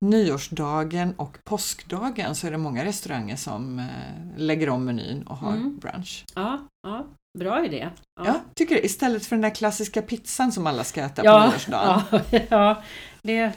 nyårsdagen 0.04 1.14
och 1.16 1.38
påskdagen 1.44 2.34
så 2.34 2.46
är 2.46 2.50
det 2.50 2.58
många 2.58 2.84
restauranger 2.84 3.36
som 3.36 3.86
lägger 4.36 4.68
om 4.68 4.84
menyn 4.84 5.22
och 5.22 5.36
har 5.36 5.52
Mm. 5.52 5.78
brunch. 5.78 6.24
Ja, 6.34 6.58
ja, 6.82 7.06
bra 7.38 7.64
idé. 7.64 7.88
Ja, 8.24 8.34
tycker 8.56 8.74
det. 8.74 8.84
Istället 8.84 9.26
för 9.26 9.36
den 9.36 9.42
där 9.42 9.54
klassiska 9.54 10.02
pizzan 10.02 10.52
som 10.52 10.66
alla 10.66 10.84
ska 10.84 11.00
äta 11.02 11.22
på 11.22 11.28
ja, 11.28 11.48
nyårsdagen. 11.50 12.02
ja, 12.30 12.40
ja 12.48 12.82
det, 13.22 13.52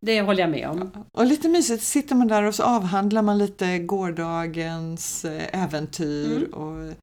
det 0.00 0.20
håller 0.20 0.40
jag 0.40 0.50
med 0.50 0.68
om. 0.68 1.04
Och 1.18 1.26
lite 1.26 1.48
mysigt 1.48 1.82
sitter 1.82 2.14
man 2.14 2.28
där 2.28 2.42
och 2.42 2.54
så 2.54 2.62
avhandlar 2.62 3.22
man 3.22 3.38
lite 3.38 3.78
gårdagens 3.78 5.24
eh, 5.24 5.62
äventyr 5.64 6.36
Mm. 6.36 6.52
och 6.52 6.94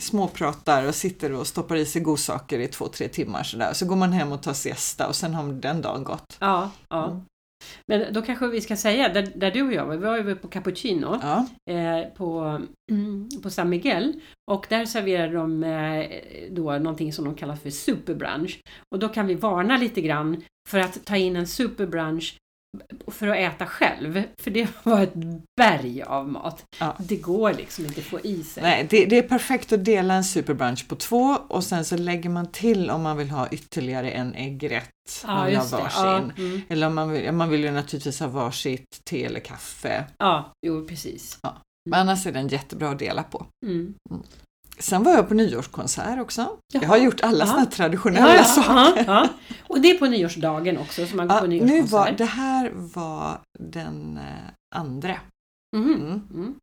småpratar 0.00 0.84
och 0.86 0.94
sitter 0.94 1.32
och 1.32 1.46
stoppar 1.46 1.76
i 1.76 1.86
sig 1.86 2.02
godsaker 2.02 2.58
i 2.58 2.68
två, 2.68 2.88
tre 2.88 3.08
timmar 3.08 3.42
sådär. 3.42 3.72
Så 3.72 3.86
går 3.86 3.96
man 3.96 4.12
hem 4.12 4.32
och 4.32 4.42
tar 4.42 4.52
siesta 4.52 5.08
och 5.08 5.16
sen 5.16 5.34
har 5.34 5.52
den 5.52 5.82
dagen 5.82 6.04
gått. 6.04 6.36
Ja, 6.40 6.70
ja. 6.88 7.04
Mm. 7.06 7.22
Men 7.86 8.12
då 8.12 8.22
kanske 8.22 8.48
vi 8.48 8.60
ska 8.60 8.76
säga, 8.76 9.08
där, 9.08 9.28
där 9.34 9.50
du 9.50 9.62
och 9.62 9.72
jag 9.72 9.86
var, 9.86 9.96
vi 9.96 10.04
var 10.04 10.16
ju 10.16 10.34
på 10.34 10.48
Cappuccino 10.48 11.18
Ja, 11.22 11.46
eh, 11.70 12.08
på, 12.14 12.60
mm, 12.90 13.28
på 13.42 13.50
San 13.50 13.68
Miguel 13.68 14.12
och 14.50 14.66
där 14.68 14.84
serverar 14.84 15.32
de 15.32 15.64
eh, 15.64 16.06
då 16.50 16.72
någonting 16.78 17.12
som 17.12 17.24
de 17.24 17.34
kallar 17.34 17.56
för 17.56 17.70
superbrunch. 17.70 18.60
Och 18.92 18.98
då 18.98 19.08
kan 19.08 19.26
vi 19.26 19.34
varna 19.34 19.76
lite 19.76 20.00
grann 20.00 20.42
för 20.68 20.78
att 20.78 21.04
ta 21.04 21.16
in 21.16 21.36
en 21.36 21.46
superbrunch 21.46 22.36
för 23.06 23.28
att 23.28 23.36
äta 23.36 23.66
själv. 23.66 24.22
För 24.38 24.50
det 24.50 24.68
var 24.82 25.02
ett 25.02 25.14
berg 25.56 26.02
av 26.02 26.28
mat. 26.28 26.64
Ja. 26.80 26.96
Det 26.98 27.16
går 27.16 27.52
liksom 27.52 27.84
inte 27.84 28.00
att 28.00 28.06
få 28.06 28.20
i 28.20 28.44
sig. 28.44 28.62
nej, 28.62 28.86
det, 28.90 29.06
det 29.06 29.18
är 29.18 29.22
perfekt 29.22 29.72
att 29.72 29.84
dela 29.84 30.14
en 30.14 30.24
superbrunch 30.24 30.88
på 30.88 30.96
två 30.96 31.38
och 31.48 31.64
sen 31.64 31.84
så 31.84 31.96
lägger 31.96 32.30
man 32.30 32.52
till 32.52 32.90
om 32.90 33.02
man 33.02 33.16
vill 33.16 33.30
ha 33.30 33.48
ytterligare 33.48 34.10
en 34.10 34.34
äggrätt. 34.34 34.90
ja, 35.22 35.34
man 35.34 35.46
vill 35.46 35.56
ha 35.56 35.64
varsin. 35.70 36.32
Ja, 36.36 36.42
mm. 36.42 36.62
Eller 36.68 36.86
om 36.86 36.94
man 36.94 37.10
vill, 37.10 37.24
ja, 37.24 37.32
man 37.32 37.50
vill 37.50 37.64
ju 37.64 37.70
naturligtvis 37.70 38.20
ha 38.20 38.26
varsitt 38.26 39.04
te 39.04 39.24
eller 39.24 39.40
kaffe. 39.40 40.04
ja, 40.18 40.52
jo 40.66 40.86
precis. 40.88 41.38
Men 41.90 42.00
annars 42.00 42.26
är 42.26 42.32
den 42.32 42.48
jättebra 42.48 42.90
att 42.90 42.98
dela 42.98 43.22
på. 43.22 43.46
Mm. 43.66 43.94
Mm. 44.10 44.22
Sen 44.78 45.02
var 45.02 45.12
jag 45.12 45.28
på 45.28 45.34
nyårskonsert 45.34 46.20
också. 46.20 46.58
Jag 46.72 46.82
Jaha. 46.82 46.88
har 46.90 46.96
gjort 46.96 47.20
alla 47.20 47.44
här 47.44 47.66
traditionella 47.66 48.36
ja, 48.36 48.44
saker. 48.44 49.04
ja. 49.06 49.28
Och 49.68 49.80
det 49.80 49.90
är 49.90 49.98
på 49.98 50.06
nyårsdagen 50.06 50.78
också 50.78 51.06
som 51.06 51.16
man 51.16 51.28
går 51.28 51.38
på 51.40 51.46
nu 51.46 51.58
var, 51.58 51.66
nyårskonsert. 51.66 52.18
det 52.18 52.24
här 52.24 52.70
var 52.74 53.40
den 53.58 54.16
eh, 54.16 54.50
andra. 54.76 55.16
Mhm. 55.76 55.92
Mm. 55.94 56.20
Mm. 56.34 56.54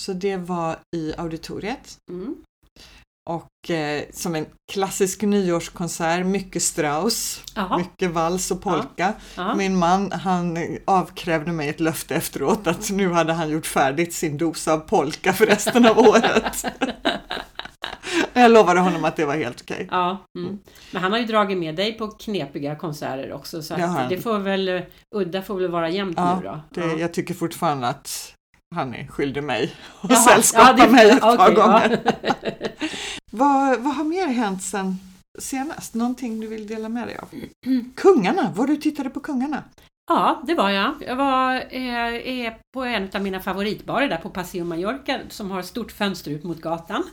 Så 0.00 0.12
det 0.12 0.36
var 0.36 0.76
i 0.96 1.14
auditoriet 1.18 1.96
Mm. 2.10 2.36
Och 3.30 3.70
eh, 3.70 4.02
som 4.12 4.34
en 4.34 4.46
klassisk 4.72 5.22
nyårskonsert, 5.22 6.26
mycket 6.26 6.62
Strauss, 6.62 7.42
Jaha. 7.54 7.78
mycket 7.78 8.10
vals 8.10 8.50
och 8.50 8.62
polka. 8.62 9.12
Ja. 9.36 9.54
Min 9.54 9.76
man 9.76 10.12
han 10.12 10.58
avkrävde 10.84 11.52
mig 11.52 11.68
ett 11.68 11.80
löfte 11.80 12.14
efteråt 12.14 12.66
att 12.66 12.90
nu 12.90 13.12
hade 13.12 13.32
han 13.32 13.50
gjort 13.50 13.66
färdigt 13.66 14.14
sin 14.14 14.38
dos 14.38 14.68
av 14.68 14.78
polka 14.78 15.32
för 15.32 15.46
resten 15.46 15.86
av 15.86 15.98
året. 15.98 16.64
Jag 18.32 18.50
lovade 18.50 18.80
honom 18.80 19.04
att 19.04 19.16
det 19.16 19.24
var 19.24 19.36
helt 19.36 19.60
okej. 19.62 19.88
Ja, 19.90 20.18
mm. 20.38 20.58
Men 20.92 21.02
han 21.02 21.12
har 21.12 21.18
ju 21.18 21.24
dragit 21.24 21.58
med 21.58 21.76
dig 21.76 21.92
på 21.92 22.08
knepiga 22.08 22.76
konserter 22.76 23.32
också 23.32 23.62
så 23.62 23.74
Det 23.74 24.06
det 24.08 24.22
får 24.22 24.38
väl, 24.38 24.82
udda 25.16 25.42
får 25.42 25.54
väl 25.54 25.70
vara 25.70 25.88
jämnt 25.88 26.16
Ja, 26.18 26.36
nu 26.36 26.46
då. 26.46 26.60
Det, 26.70 27.00
Jag 27.00 27.14
tycker 27.14 27.34
fortfarande 27.34 27.88
att 27.88 28.34
han 28.74 28.94
är 28.94 29.06
skyldig 29.06 29.44
mig 29.44 29.72
och 30.00 30.10
Jaha, 30.10 30.18
sällskapa 30.18 30.74
ja, 30.78 30.84
det- 30.86 30.92
mig 30.92 31.10
ett 31.10 31.20
par 31.20 31.52
okej, 31.52 31.54
ja. 31.56 31.90
vad, 33.30 33.80
vad 33.80 33.94
har 33.94 34.04
mer 34.04 34.26
hänt 34.26 34.62
sen 34.62 34.96
senast? 35.38 35.94
Någonting 35.94 36.40
du 36.40 36.46
vill 36.46 36.66
dela 36.66 36.88
med 36.88 37.08
dig 37.08 37.16
av? 37.18 37.28
Kungarna, 37.96 38.52
var 38.56 38.66
du 38.66 38.76
tittade 38.76 39.10
på 39.10 39.20
Kungarna? 39.20 39.64
Ja, 40.08 40.42
det 40.46 40.54
var 40.54 40.70
jag. 40.70 40.94
Jag 41.00 41.16
var 41.16 41.54
eh, 41.54 42.28
är 42.28 42.58
på 42.72 42.84
en 42.84 43.08
av 43.14 43.22
mina 43.22 43.40
favoritbarer 43.40 44.08
där 44.08 44.16
på 44.16 44.30
Paseo 44.30 44.64
Mallorca 44.64 45.20
som 45.28 45.50
har 45.50 45.60
ett 45.60 45.66
stort 45.66 45.92
fönster 45.92 46.30
ut 46.30 46.44
mot 46.44 46.60
gatan. 46.60 47.04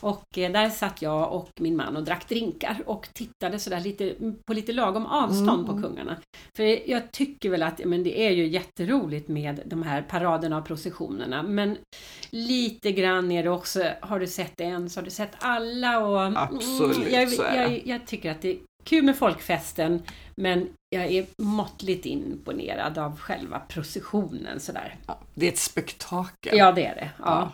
Och 0.00 0.38
eh, 0.38 0.52
där 0.52 0.70
satt 0.70 1.02
jag 1.02 1.32
och 1.32 1.50
min 1.60 1.76
man 1.76 1.96
och 1.96 2.04
drack 2.04 2.28
drinkar 2.28 2.82
och 2.86 3.08
tittade 3.12 3.58
sådär 3.58 3.80
lite, 3.80 4.14
på 4.46 4.52
lite 4.52 4.72
lagom 4.72 5.06
avstånd 5.06 5.66
på 5.66 5.72
Mm. 5.72 5.82
kungarna. 5.82 6.16
För 6.56 6.90
jag 6.90 7.12
tycker 7.12 7.50
väl 7.50 7.62
att 7.62 7.80
men 7.84 8.02
det 8.02 8.26
är 8.26 8.30
ju 8.30 8.46
jätteroligt 8.46 9.28
med 9.28 9.60
de 9.64 9.82
här 9.82 10.02
paraderna 10.02 10.58
och 10.58 10.64
processionerna 10.64 11.42
men 11.42 11.76
lite 12.30 12.92
grann 12.92 13.32
är 13.32 13.42
det 13.42 13.50
också, 13.50 13.84
har 14.00 14.20
du 14.20 14.26
sett 14.26 14.60
en 14.60 14.90
så 14.90 15.00
har 15.00 15.04
du 15.04 15.10
sett 15.10 15.32
alla 15.38 15.98
och 15.98 16.38
Absolut, 16.38 17.12
jag, 17.12 17.32
jag, 17.56 17.82
jag 17.86 18.06
tycker 18.06 18.30
att 18.30 18.42
det 18.42 18.50
är 18.50 18.58
kul 18.84 19.04
med 19.04 19.16
folkfesten 19.16 20.02
men 20.36 20.68
jag 20.90 21.04
är 21.04 21.26
måttligt 21.42 22.06
imponerad 22.06 22.98
av 22.98 23.18
själva 23.18 23.58
processionen 23.58 24.60
sådär. 24.60 24.96
Ja, 25.06 25.18
det 25.34 25.46
är 25.46 25.52
ett 25.52 25.58
spektakel. 25.58 26.58
Ja, 26.58 26.72
det 26.72 26.86
är 26.86 26.94
det. 26.94 27.10
Ja. 27.24 27.50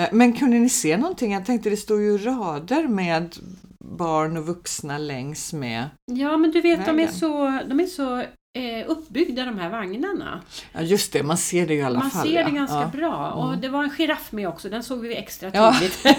Eh, 0.00 0.08
Men 0.12 0.32
kunde 0.32 0.58
ni 0.58 0.68
se 0.68 0.96
någonting? 0.96 1.32
Jag 1.32 1.46
tänkte 1.46 1.70
det 1.70 1.76
står 1.76 2.00
ju 2.00 2.18
rader 2.18 2.88
med 2.88 3.36
barn 3.84 4.36
och 4.36 4.46
vuxna 4.46 4.98
längs 4.98 5.52
med. 5.52 5.84
Ja, 6.12 6.36
men 6.36 6.50
du 6.50 6.60
vet, 6.60 6.84
de 6.86 6.90
är 6.90 6.94
Vägen. 6.96 7.12
så, 7.12 7.60
de 7.68 7.80
är 7.80 7.86
så 7.86 8.18
eh, 8.58 8.86
uppbyggda 8.86 9.44
de 9.44 9.58
här 9.58 9.70
vagnarna. 9.70 10.40
Ja 10.72 10.80
just 10.80 11.12
det, 11.12 11.22
man 11.22 11.36
ser 11.38 11.66
det 11.66 11.74
i 11.74 11.82
alla 11.82 11.98
Man 11.98 12.10
fall. 12.10 12.26
ser 12.26 12.34
ja. 12.34 12.44
det 12.44 12.50
ganska 12.50 12.76
ja. 12.80 12.90
bra. 12.92 13.30
Och 13.30 13.48
Mm. 13.48 13.60
det 13.60 13.68
var 13.68 13.82
en 13.84 13.90
giraff 13.90 14.32
med 14.32 14.48
också, 14.48 14.68
den 14.68 14.82
såg 14.82 15.00
vi 15.00 15.16
extra 15.16 15.50
tydligt. 15.50 15.98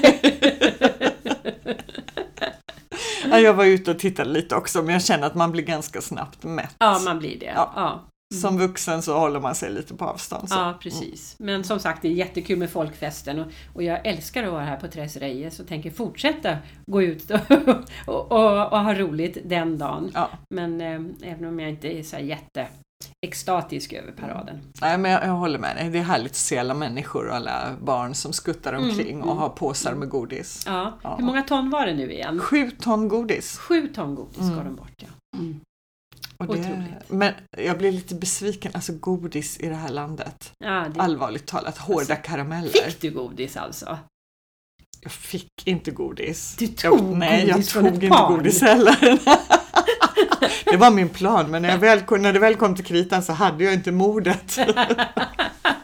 Ja, 3.29 3.39
jag 3.39 3.53
var 3.53 3.65
ute 3.65 3.91
och 3.91 3.99
tittade 3.99 4.29
lite 4.29 4.55
också 4.55 4.81
men 4.81 4.93
jag 4.93 5.03
känner 5.03 5.27
att 5.27 5.35
man 5.35 5.51
blir 5.51 5.63
ganska 5.63 6.01
snabbt 6.01 6.43
mätt. 6.43 6.75
ja, 6.79 6.99
man 7.05 7.19
blir 7.19 7.39
det. 7.39 7.51
Ja. 7.55 8.01
Som 8.31 8.57
vuxen 8.57 9.01
så 9.01 9.19
håller 9.19 9.39
man 9.39 9.55
sig 9.55 9.71
lite 9.71 9.93
på 9.95 10.05
avstånd. 10.05 10.49
Så. 10.49 10.55
Ja, 10.55 10.77
precis. 10.81 11.35
Men 11.39 11.63
som 11.63 11.79
sagt, 11.79 12.01
det 12.01 12.07
är 12.07 12.11
jättekul 12.11 12.59
med 12.59 12.69
folkfesten 12.69 13.39
och, 13.39 13.47
och 13.73 13.83
jag 13.83 14.07
älskar 14.07 14.43
att 14.43 14.51
vara 14.51 14.63
här 14.65 14.77
på 14.77 14.87
Tres 14.87 15.17
Reyes 15.17 15.59
och 15.59 15.67
tänker 15.67 15.91
fortsätta 15.91 16.57
gå 16.85 17.01
ut 17.01 17.31
och, 17.31 17.39
och, 18.07 18.31
och, 18.31 18.73
och 18.73 18.79
ha 18.79 18.93
roligt 18.93 19.37
den 19.45 19.77
dagen. 19.77 20.11
Ja. 20.13 20.29
Men 20.55 20.81
eh, 20.81 21.31
även 21.31 21.45
om 21.45 21.59
jag 21.59 21.69
inte 21.69 21.87
är 21.99 22.03
så 22.03 22.15
här 22.15 22.23
jätte 22.23 22.67
extatisk 23.25 23.93
över 23.93 24.11
paraden. 24.11 24.59
Nej, 24.81 24.97
men 24.97 25.11
jag, 25.11 25.23
jag 25.23 25.31
håller 25.33 25.59
med 25.59 25.75
dig. 25.75 25.89
Det 25.89 25.99
är 25.99 26.03
härligt 26.03 26.31
att 26.31 26.35
se 26.35 26.57
alla 26.57 26.73
människor 26.73 27.27
och 27.27 27.35
alla 27.35 27.75
barn 27.81 28.15
som 28.15 28.33
skuttar 28.33 28.73
Mm, 28.73 28.89
omkring 28.89 29.17
och 29.21 29.25
mm. 29.31 29.37
har 29.37 29.49
påsar 29.49 29.93
med 29.93 30.09
godis. 30.09 30.63
Ja. 30.65 30.97
Ja. 31.03 31.15
Hur 31.15 31.25
många 31.25 31.41
ton 31.41 31.69
var 31.69 31.85
det 31.85 31.93
nu 31.93 32.11
igen? 32.11 32.39
Sju 32.39 32.71
ton 32.71 33.07
godis. 33.07 33.57
Sju 33.57 33.87
ton 33.87 34.15
godis 34.15 34.39
Mm. 34.39 34.65
de 34.65 34.75
bort, 34.75 34.93
ja. 34.97 35.37
Mm. 35.39 35.59
Och 36.37 36.57
det, 36.57 36.87
men 37.07 37.33
jag 37.57 37.77
blir 37.77 37.91
lite 37.91 38.15
besviken, 38.15 38.71
alltså 38.75 38.93
godis 38.93 39.59
i 39.59 39.67
det 39.67 39.75
här 39.75 39.89
landet. 39.89 40.51
ja 40.59 40.85
det, 40.93 41.01
Allvarligt 41.01 41.45
talat, 41.47 41.77
hårda 41.77 42.15
karameller. 42.15 42.69
fick 42.69 43.01
du 43.01 43.11
godis 43.11 43.57
alltså? 43.57 43.97
Jag 45.01 45.11
fick 45.11 45.47
inte 45.65 45.91
godis. 45.91 46.55
Du 46.59 46.67
tog 46.67 46.99
jag, 46.99 47.17
Nej, 47.17 47.47
jag 47.47 47.67
tog 47.67 47.87
inte 47.87 48.07
barn. 48.07 48.33
godis 48.33 48.61
heller. 48.61 49.19
det 50.71 50.77
var 50.77 50.91
min 50.91 51.09
plan, 51.09 51.51
men 51.51 51.61
när, 51.61 51.69
jag 51.69 51.77
väl, 51.77 52.03
när 52.19 52.33
det 52.33 52.39
väl 52.39 52.55
kom 52.55 52.75
till 52.75 52.85
kritan 52.85 53.23
så 53.23 53.33
hade 53.33 53.63
jag 53.63 53.73
inte 53.73 53.91
modet. 53.91 54.57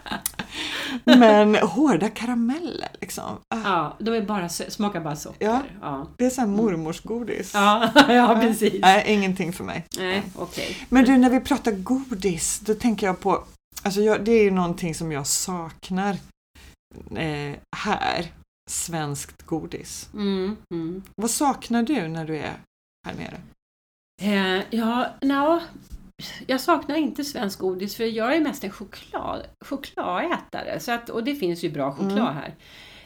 men 1.19 1.55
hårda 1.55 2.09
karameller 2.09 2.89
liksom. 3.01 3.37
Ah, 3.55 3.57
Ja, 3.63 3.97
de 3.99 4.13
är 4.13 4.21
bara, 4.21 4.49
smakar 4.49 5.01
bara 5.01 5.15
socker. 5.15 5.45
Ja. 5.45 5.63
ja. 5.81 6.07
Det 6.17 6.25
är 6.25 6.29
så 6.29 6.41
här 6.41 6.47
mormorsgodis. 6.47 7.51
Ja, 7.57 7.91
ja 8.07 8.37
precis. 8.41 8.81
Nej, 8.81 9.03
ingenting 9.07 9.53
för 9.53 9.63
mig. 9.63 9.85
Nej, 9.97 10.23
okej. 10.35 10.77
Men 10.89 11.05
du, 11.05 11.17
när 11.17 11.29
vi 11.29 11.39
pratar 11.39 11.71
godis, 11.71 12.59
då 12.59 12.73
tänker 12.73 13.07
jag 13.07 13.19
på, 13.19 13.43
alltså 13.83 14.01
jag, 14.01 14.25
det 14.25 14.31
är 14.31 14.43
ju 14.43 14.51
någonting 14.51 14.95
som 14.95 15.11
jag 15.11 15.27
saknar 15.27 16.17
eh, 17.15 17.55
här, 17.75 18.31
svenskt 18.69 19.43
godis. 19.43 20.09
Mm, 20.13 20.57
mm. 20.73 21.03
Vad 21.15 21.31
saknar 21.31 21.83
du 21.83 22.07
när 22.07 22.25
du 22.25 22.37
är 22.37 22.53
här 23.07 23.13
nere? 23.17 23.41
Eh, 24.21 24.63
ja, 24.69 25.07
nå, 25.21 25.61
jag 26.47 26.61
saknar 26.61 26.95
inte 26.95 27.23
svensk 27.23 27.59
godis 27.59 27.95
för 27.95 28.03
jag 28.03 28.35
är 28.35 28.41
mest 28.41 28.63
en 28.63 28.71
choklad, 28.71 29.41
chokladätare. 29.65 30.79
Så 30.79 30.91
att, 30.91 31.09
och 31.09 31.23
det 31.23 31.35
finns 31.35 31.63
ju 31.63 31.69
bra 31.69 31.91
choklad 31.91 32.11
Mm. 32.19 32.33
här. 32.35 32.55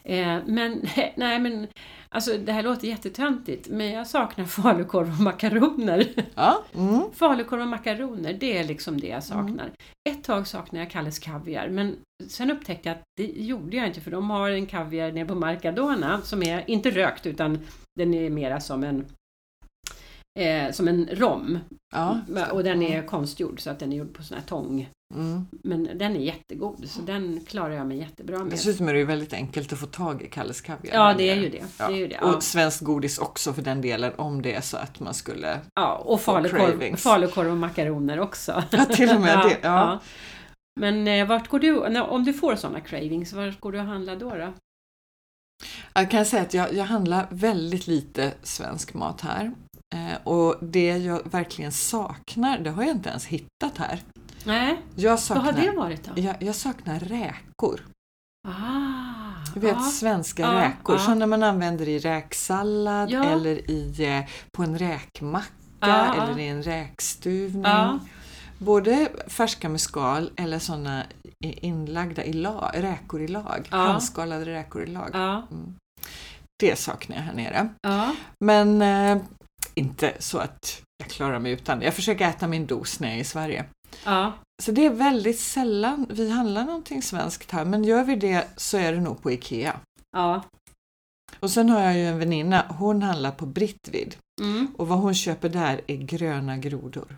Eh, 0.03 0.39
men 0.46 0.86
nej 1.15 1.39
men, 1.39 1.68
alltså 2.10 2.38
det 2.38 2.51
här 2.51 2.63
låter 2.63 2.88
jättetöntigt 2.88 3.70
men 3.70 3.91
jag 3.91 4.08
saknar 4.08 4.46
falukorv 4.46 5.08
och 5.10 5.20
makaroner. 5.20 6.08
Ja, 6.36 6.63
mm. 6.75 7.01
Falukorv 7.13 7.62
och 7.62 7.68
makaroner, 7.68 8.34
det 8.34 8.58
är 8.58 8.63
liksom 8.63 9.00
det 9.00 9.08
jag 9.08 9.24
Mm. 9.32 9.48
saknar. 9.48 9.72
Ett 10.10 10.24
tag 10.24 10.48
saknade 10.48 10.84
jag 10.84 10.91
Kalles 10.91 11.20
kaviar 11.20 11.70
men 11.70 11.96
sen 12.27 12.51
upptäckte 12.51 12.89
jag 12.89 12.96
att 12.98 13.03
det 13.18 13.25
gjorde 13.25 13.77
jag 13.77 13.88
inte 13.88 14.01
för 14.01 14.12
de 14.12 14.30
har 14.30 14.50
en 14.50 14.65
kaviar 14.65 15.12
nere 15.12 15.25
på 15.25 15.36
Marcadona 15.36 16.22
som 16.22 16.44
är 16.44 16.70
inte 16.70 16.89
rökt 16.91 17.25
utan 17.25 17.60
den 18.00 18.13
är 18.13 18.30
mera 18.30 18.60
som 18.60 18.84
en 18.84 19.06
eh, 20.39 20.71
som 20.71 20.88
en 20.88 21.09
rom. 21.11 21.59
ja. 21.93 22.19
Och 22.51 22.63
den 22.63 22.83
är 22.83 23.07
konstgjord 23.07 23.61
så 23.61 23.69
att 23.69 23.79
den 23.79 23.93
är 23.93 23.97
gjord 23.97 24.13
på 24.13 24.23
sån 24.23 24.38
här 24.38 24.45
tång. 24.45 24.89
Mm. 25.13 25.45
Men 25.51 25.89
den 25.97 26.15
är 26.15 26.19
jättegod 26.19 26.89
så 26.89 27.01
den 27.01 27.45
klarar 27.45 27.73
jag 27.73 27.88
mig 27.88 27.97
jättebra 27.97 28.39
med. 28.39 28.50
Dessutom 28.50 28.88
är 28.88 28.93
det 28.93 29.00
ju 29.00 29.05
väldigt 29.05 29.33
enkelt 29.33 29.73
att 29.73 29.79
få 29.79 29.85
tag 29.85 30.21
i 30.21 30.27
Kalles 30.27 30.61
Kaviar. 30.61 30.95
Ja 30.95 31.13
det 31.17 31.29
är 31.29 31.35
ju 31.35 31.50
det. 31.50 31.63
Ja. 31.79 31.88
det, 31.88 31.93
är 31.93 31.97
ju 31.97 32.07
det. 32.07 32.17
Ja. 32.21 32.35
Och 32.35 32.43
svenskt 32.43 32.81
godis 32.81 33.17
också 33.17 33.53
för 33.53 33.61
den 33.61 33.81
delen 33.81 34.13
om 34.15 34.41
det 34.41 34.53
är 34.53 34.61
så 34.61 34.77
att 34.77 35.00
man 35.00 35.13
skulle... 35.13 35.59
ja, 35.75 35.95
och 35.95 36.21
falukorv, 36.21 37.51
och 37.51 37.57
makaroner 37.57 38.19
också. 38.19 38.63
Ja, 38.71 38.85
till 38.85 39.09
och 39.09 39.21
med 39.21 39.38
det. 39.39 39.57
Ja. 39.61 40.00
Men 40.79 41.07
eh, 41.07 41.27
vart 41.27 41.47
går 41.47 41.59
du, 41.59 42.00
om 42.00 42.23
du 42.23 42.33
får 42.33 42.55
sådana 42.55 42.79
cravings, 42.79 43.33
vart 43.33 43.59
går 43.59 43.71
du 43.71 43.79
och 43.79 43.85
handlar 43.85 44.15
då? 44.15 44.29
då? 44.35 44.53
Jag 45.93 46.11
kan 46.11 46.25
säga 46.25 46.41
att 46.41 46.53
jag, 46.53 46.73
jag 46.73 46.85
handlar 46.85 47.27
väldigt 47.29 47.88
lite 47.88 48.33
svensk 48.43 48.93
mat 48.93 49.21
här. 49.21 49.51
Eh, 49.95 50.27
och 50.27 50.55
det 50.62 50.98
jag 50.98 51.31
verkligen 51.31 51.71
saknar, 51.71 52.57
det 52.60 52.69
har 52.69 52.83
jag 52.83 52.91
inte 52.91 53.10
ens 53.10 53.25
hittat 53.25 53.77
här. 53.77 54.00
Nej, 54.45 54.81
Jag 54.95 55.10
vad 55.12 55.19
saknar, 55.19 55.43
har 55.43 55.51
det 55.62 55.71
varit 55.71 56.03
då? 56.03 56.21
jag, 56.21 56.36
jag 56.39 56.55
saknar 56.55 57.00
räkor. 57.00 57.81
Ah, 58.48 59.51
Du 59.53 59.60
vet 59.60 59.71
ja. 59.75 59.81
svenska 59.83 60.41
Ja, 60.41 60.53
räkor, 60.62 60.95
ja. 60.95 61.01
sådana 61.01 61.27
man 61.27 61.43
använder 61.43 61.89
i 61.89 62.00
räksallad 62.00 63.10
Ja. 63.12 63.24
eller 63.24 63.71
i, 63.71 64.05
eh, 64.17 64.29
på 64.57 64.63
en 64.63 64.77
räkmacka 64.77 66.15
eller 66.21 66.39
i 66.39 66.48
en 66.48 66.63
räkstuvning. 66.63 67.65
Både 68.57 69.10
färska 69.27 69.69
med 69.69 69.81
skal 69.81 70.29
eller 70.36 70.60
sådana 70.60 71.03
inlagda 71.43 72.24
i 72.24 72.33
lag, 72.33 72.71
räkor 72.74 73.21
i 73.21 73.27
lag. 73.27 73.67
Handskalade 73.69 74.45
räkor 74.45 74.83
i 74.83 74.88
lag. 74.88 75.10
Mm. 75.15 75.75
Det 76.60 76.75
saknar 76.79 77.15
jag 77.15 77.24
här 77.24 77.33
nere. 77.33 77.69
Men 78.45 78.81
eh, 78.81 79.24
inte 79.74 80.13
så 80.20 80.38
att 80.38 80.82
jag 80.98 81.10
klarar 81.10 81.39
mig 81.39 81.51
utan 81.51 81.80
det. 81.80 81.86
Jag 81.86 81.94
försöker 81.94 82.27
äta 82.30 82.48
min 82.48 82.65
dos 82.68 83.00
när 83.00 83.08
jag 83.08 83.18
är 83.18 83.22
i 83.22 83.24
Sverige. 83.24 83.65
ja. 84.06 84.34
Så 84.63 84.72
det 84.72 84.86
är 84.86 84.89
väldigt 84.89 85.39
sällan 85.39 86.08
vi 86.10 86.30
handlar 86.32 86.63
någonting 86.65 87.01
svenskt 87.01 87.51
här, 87.51 87.65
men 87.65 87.84
gör 87.84 88.03
vi 88.03 88.15
det 88.15 88.48
så 88.58 88.77
är 88.77 88.91
det 88.94 89.01
nog 89.01 89.22
på 89.24 89.32
IKEA. 89.32 89.75
ja. 90.18 90.44
Och 91.39 91.51
sen 91.51 91.70
har 91.70 91.82
jag 91.82 91.98
ju 91.98 92.06
en 92.08 92.20
väninna, 92.20 92.65
hon 92.70 93.01
handlar 93.03 93.32
på 93.32 93.46
Brittvid 93.46 94.15
Mm. 94.41 94.68
och 94.77 94.88
vad 94.88 95.00
hon 95.00 95.13
köper 95.15 95.50
där 95.50 95.82
är 95.88 95.96
gröna 95.96 96.58
grodor. 96.58 97.15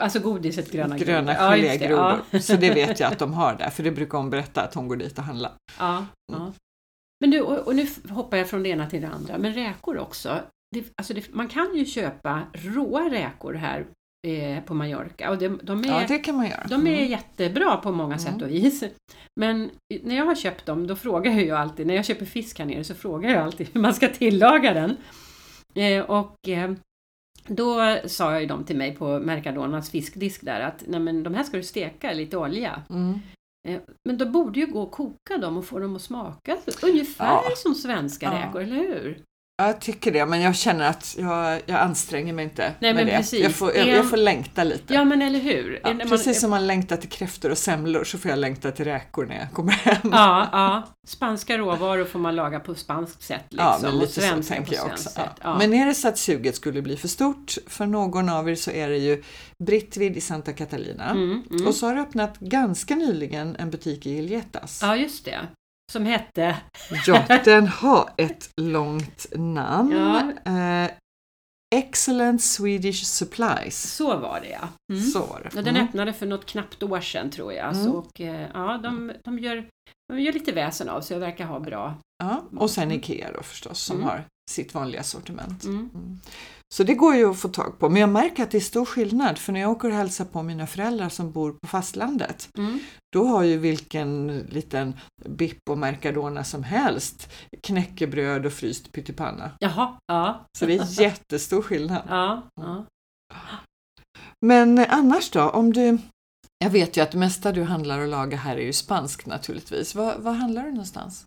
Alltså 0.00 0.18
godiset 0.18 0.70
gröna, 0.72 0.98
Gröna 0.98 1.34
grodor. 1.34 1.50
Det. 1.50 1.56
gelégrodor. 1.56 2.20
Ja. 2.30 2.40
Så 2.40 2.56
det 2.56 2.74
vet 2.74 3.00
jag 3.00 3.12
att 3.12 3.18
de 3.18 3.32
har 3.32 3.54
där, 3.54 3.70
för 3.70 3.82
det 3.82 3.90
brukar 3.90 4.18
hon 4.18 4.30
berätta 4.30 4.62
att 4.62 4.74
hon 4.74 4.88
går 4.88 4.96
dit 4.96 5.18
och 5.18 5.24
handlar. 5.24 5.52
Ja, 5.78 6.06
ja. 6.32 6.52
Men 7.20 7.30
du, 7.30 7.40
och, 7.40 7.58
och 7.66 7.76
nu 7.76 7.86
hoppar 8.10 8.36
jag 8.36 8.48
från 8.50 8.62
det 8.62 8.68
ena 8.68 8.90
till 8.90 9.00
det 9.02 9.08
andra, 9.08 9.38
men 9.38 9.54
räkor 9.54 9.98
också. 9.98 10.40
Det, 10.70 10.84
alltså 10.96 11.14
det, 11.14 11.32
man 11.34 11.48
kan 11.48 11.76
ju 11.76 11.84
köpa 11.84 12.42
råa 12.52 13.10
räkor 13.10 13.54
här 13.54 13.86
eh, 14.26 14.64
på 14.64 14.74
Mallorca 14.74 15.30
och 15.30 15.38
de, 15.38 15.60
de 15.62 15.84
är, 15.84 15.88
Ja, 15.88 16.04
det 16.08 16.18
kan 16.18 16.36
man 16.36 16.48
göra. 16.48 16.66
de 16.68 16.86
är 16.86 16.96
Mm. 16.96 17.10
jättebra 17.10 17.76
på 17.76 17.92
många 17.92 18.18
sätt 18.18 18.28
Mm. 18.34 18.42
och 18.44 18.50
vis. 18.50 18.84
Men 19.40 19.70
när 20.02 20.16
jag 20.16 20.24
har 20.24 20.34
köpt 20.34 20.66
dem, 20.66 20.86
då 20.86 20.96
frågar 20.96 21.32
jag 21.32 21.58
alltid, 21.58 21.86
när 21.86 21.94
jag 21.94 22.04
köper 22.04 22.26
fisk 22.26 22.58
här 22.58 22.66
nere 22.66 22.84
så 22.84 22.94
frågar 22.94 23.30
jag 23.30 23.42
alltid 23.42 23.68
hur 23.72 23.80
man 23.80 23.94
ska 23.94 24.08
tillaga 24.08 24.74
den. 24.74 24.96
Eh, 25.74 26.04
och 26.10 26.48
eh, 26.48 26.72
då 27.46 27.96
sa 28.06 28.40
ju 28.40 28.46
de 28.46 28.64
till 28.64 28.76
mig 28.76 28.96
på 28.96 29.18
Mercadonas 29.18 29.90
fiskdisk 29.90 30.44
där 30.44 30.60
att 30.60 30.84
Nej, 30.86 31.00
men 31.00 31.22
de 31.22 31.34
här 31.34 31.42
ska 31.44 31.56
du 31.56 31.62
steka 31.62 32.12
i 32.12 32.14
lite 32.14 32.36
olja. 32.36 32.82
Mm. 32.90 33.20
Eh, 33.68 33.80
Men 34.08 34.18
då 34.18 34.26
borde 34.26 34.60
ju 34.60 34.66
gå 34.66 34.82
och 34.82 34.90
koka 34.90 35.38
dem 35.40 35.56
och 35.56 35.64
få 35.64 35.78
dem 35.78 35.96
att 35.96 36.02
smaka 36.02 36.56
ungefär 36.82 37.24
Ja. 37.26 37.42
som 37.56 37.74
svenska 37.74 38.26
Ja. 38.26 38.46
räkor, 38.48 38.60
eller 38.62 38.76
hur? 38.76 39.22
Jag 39.66 39.80
tycker 39.80 40.12
det, 40.12 40.26
men 40.26 40.40
jag 40.40 40.56
känner 40.56 40.88
att 40.88 41.16
jag, 41.18 41.60
jag 41.66 41.80
anstränger 41.80 42.32
mig 42.32 42.44
inte 42.44 42.74
Nej, 42.80 42.94
med 42.94 43.06
det. 43.06 43.16
precis. 43.16 43.40
Jag, 43.40 43.52
får, 43.54 43.74
jag, 43.76 43.88
jag 43.88 44.10
får 44.10 44.16
längta 44.16 44.64
lite. 44.64 44.94
Ja, 44.94 45.04
men 45.04 45.22
eller 45.22 45.38
hur? 45.38 45.80
Ja, 45.84 45.94
man- 45.94 46.08
precis 46.08 46.40
som 46.40 46.50
man 46.50 46.66
längtar 46.66 46.96
till 46.96 47.08
kräftor 47.08 47.50
och 47.50 47.58
semlor 47.58 48.04
så 48.04 48.18
får 48.18 48.30
jag 48.30 48.38
längta 48.38 48.70
till 48.70 48.84
räkor 48.84 49.26
när 49.26 49.38
jag 49.38 49.52
kommer 49.52 49.72
hem. 49.72 49.96
Ja, 50.12 50.48
ja. 50.52 50.82
Spanska 51.06 51.58
råvaror 51.58 52.04
får 52.04 52.18
man 52.18 52.36
laga 52.36 52.60
på 52.60 52.74
spanskt 52.74 53.22
sätt. 53.22 53.44
Liksom, 53.48 53.66
Ja, 53.66 53.78
men 53.82 53.94
och 53.94 54.00
lite 54.00 54.20
så 54.20 54.42
tänker 54.42 54.74
jag 54.74 54.86
också. 54.86 55.10
Ja. 55.16 55.22
Ja. 55.42 55.58
Men 55.58 55.74
är 55.74 55.86
det 55.86 55.94
så 55.94 56.08
att 56.08 56.18
suget 56.18 56.56
skulle 56.56 56.82
bli 56.82 56.96
för 56.96 57.08
stort 57.08 57.54
för 57.66 57.86
någon 57.86 58.28
av 58.28 58.50
er 58.50 58.54
så 58.54 58.70
är 58.70 58.88
det 58.88 58.98
ju 58.98 59.22
Brittvid 59.64 60.16
i 60.16 60.20
Santa 60.20 60.52
Catalina. 60.52 61.10
Mm, 61.10 61.42
mm. 61.50 61.66
Och 61.66 61.74
så 61.74 61.86
har 61.86 61.94
det 61.94 62.00
öppnat 62.00 62.38
ganska 62.38 62.94
nyligen 62.96 63.56
en 63.58 63.70
butik 63.70 64.06
i 64.06 64.10
Giljetas. 64.10 64.78
Ja, 64.82 64.96
just 64.96 65.24
det. 65.24 65.38
Som 65.90 66.06
hette... 66.06 66.56
Ja, 67.06 67.38
den 67.44 67.66
har 67.66 68.10
ett 68.16 68.50
långt 68.56 69.26
namn. 69.34 69.92
Ja. 70.44 70.52
Eh, 70.52 70.90
Excellent 71.74 72.42
Swedish 72.42 73.04
Supplies. 73.04 73.94
Så 73.96 74.16
var 74.16 74.40
det 74.40 74.48
ja. 74.48 74.68
Mm. 74.94 75.04
Så 75.10 75.18
var 75.20 75.40
det. 75.42 75.58
Och 75.58 75.64
den 75.64 75.76
Mm. 75.76 75.88
öppnade 75.88 76.12
för 76.12 76.26
något 76.26 76.46
knappt 76.46 76.82
år 76.82 77.00
sedan 77.00 77.30
tror 77.30 77.52
jag. 77.52 77.72
Mm. 77.74 77.84
Så, 77.84 77.90
och, 77.92 78.20
eh, 78.20 78.48
ja, 78.54 78.80
de, 78.82 79.12
de, 79.24 79.38
gör, 79.38 79.66
de 80.08 80.20
gör 80.20 80.32
lite 80.32 80.52
väsen 80.52 80.88
av 80.88 81.00
sig 81.00 81.16
och 81.16 81.22
verkar 81.22 81.44
ha 81.44 81.60
bra. 81.60 81.94
Ja, 82.22 82.42
och 82.56 82.70
sen 82.70 82.92
Ikea 82.92 83.32
då 83.32 83.42
förstås 83.42 83.80
som 83.80 83.96
Mm. 83.96 84.08
har 84.08 84.24
sitt 84.50 84.74
vanliga 84.74 85.02
sortiment. 85.02 85.64
Mm. 86.70 86.76
Mm. 86.76 86.76
Så 86.76 86.82
det 86.84 86.94
går 86.94 87.14
ju 87.14 87.30
att 87.30 87.38
få 87.40 87.48
tag 87.48 87.78
på. 87.78 87.88
Men 87.88 88.00
jag 88.00 88.10
märker 88.10 88.42
att 88.42 88.50
det 88.50 88.58
är 88.58 88.60
stor 88.60 88.84
skillnad 88.84 89.38
för 89.38 89.52
när 89.52 89.60
jag 89.60 89.70
åker 89.70 89.88
och 89.88 89.94
hälsar 89.94 90.24
på 90.24 90.42
mina 90.42 90.66
föräldrar 90.66 91.08
som 91.08 91.32
bor 91.32 91.52
på 91.52 91.66
fastlandet 91.68 92.48
Mm. 92.58 92.78
då 93.12 93.24
har 93.24 93.42
ju 93.42 93.58
vilken 93.58 94.38
liten 94.38 94.94
bipp 95.28 95.58
och 95.70 95.78
Mercadona 95.78 96.44
som 96.44 96.62
helst 96.62 97.32
knäckebröd 97.62 98.46
och 98.46 98.52
fryst 98.52 98.92
pyttipanna. 98.92 99.50
Jaha, 99.60 99.98
ja. 100.06 100.44
Så 100.58 100.66
det 100.66 100.76
är 100.76 101.00
jättestor 101.02 101.62
skillnad. 101.62 102.02
Ja, 102.08 102.42
ja. 102.60 102.84
Men 104.46 104.78
annars 104.78 105.30
då, 105.30 105.50
om 105.50 105.72
du... 105.72 105.98
Jag 106.64 106.70
vet 106.70 106.96
ju 106.96 107.00
att 107.00 107.10
det 107.12 107.18
mesta 107.18 107.52
du 107.52 107.62
handlar 107.62 107.98
och 107.98 108.08
lagar 108.08 108.38
här 108.38 108.56
är 108.56 108.62
ju 108.62 108.72
spanskt 108.72 109.26
naturligtvis. 109.26 109.94
Vad, 109.94 110.20
vad 110.20 110.34
handlar 110.34 110.62
du 110.64 110.70
någonstans? 110.70 111.24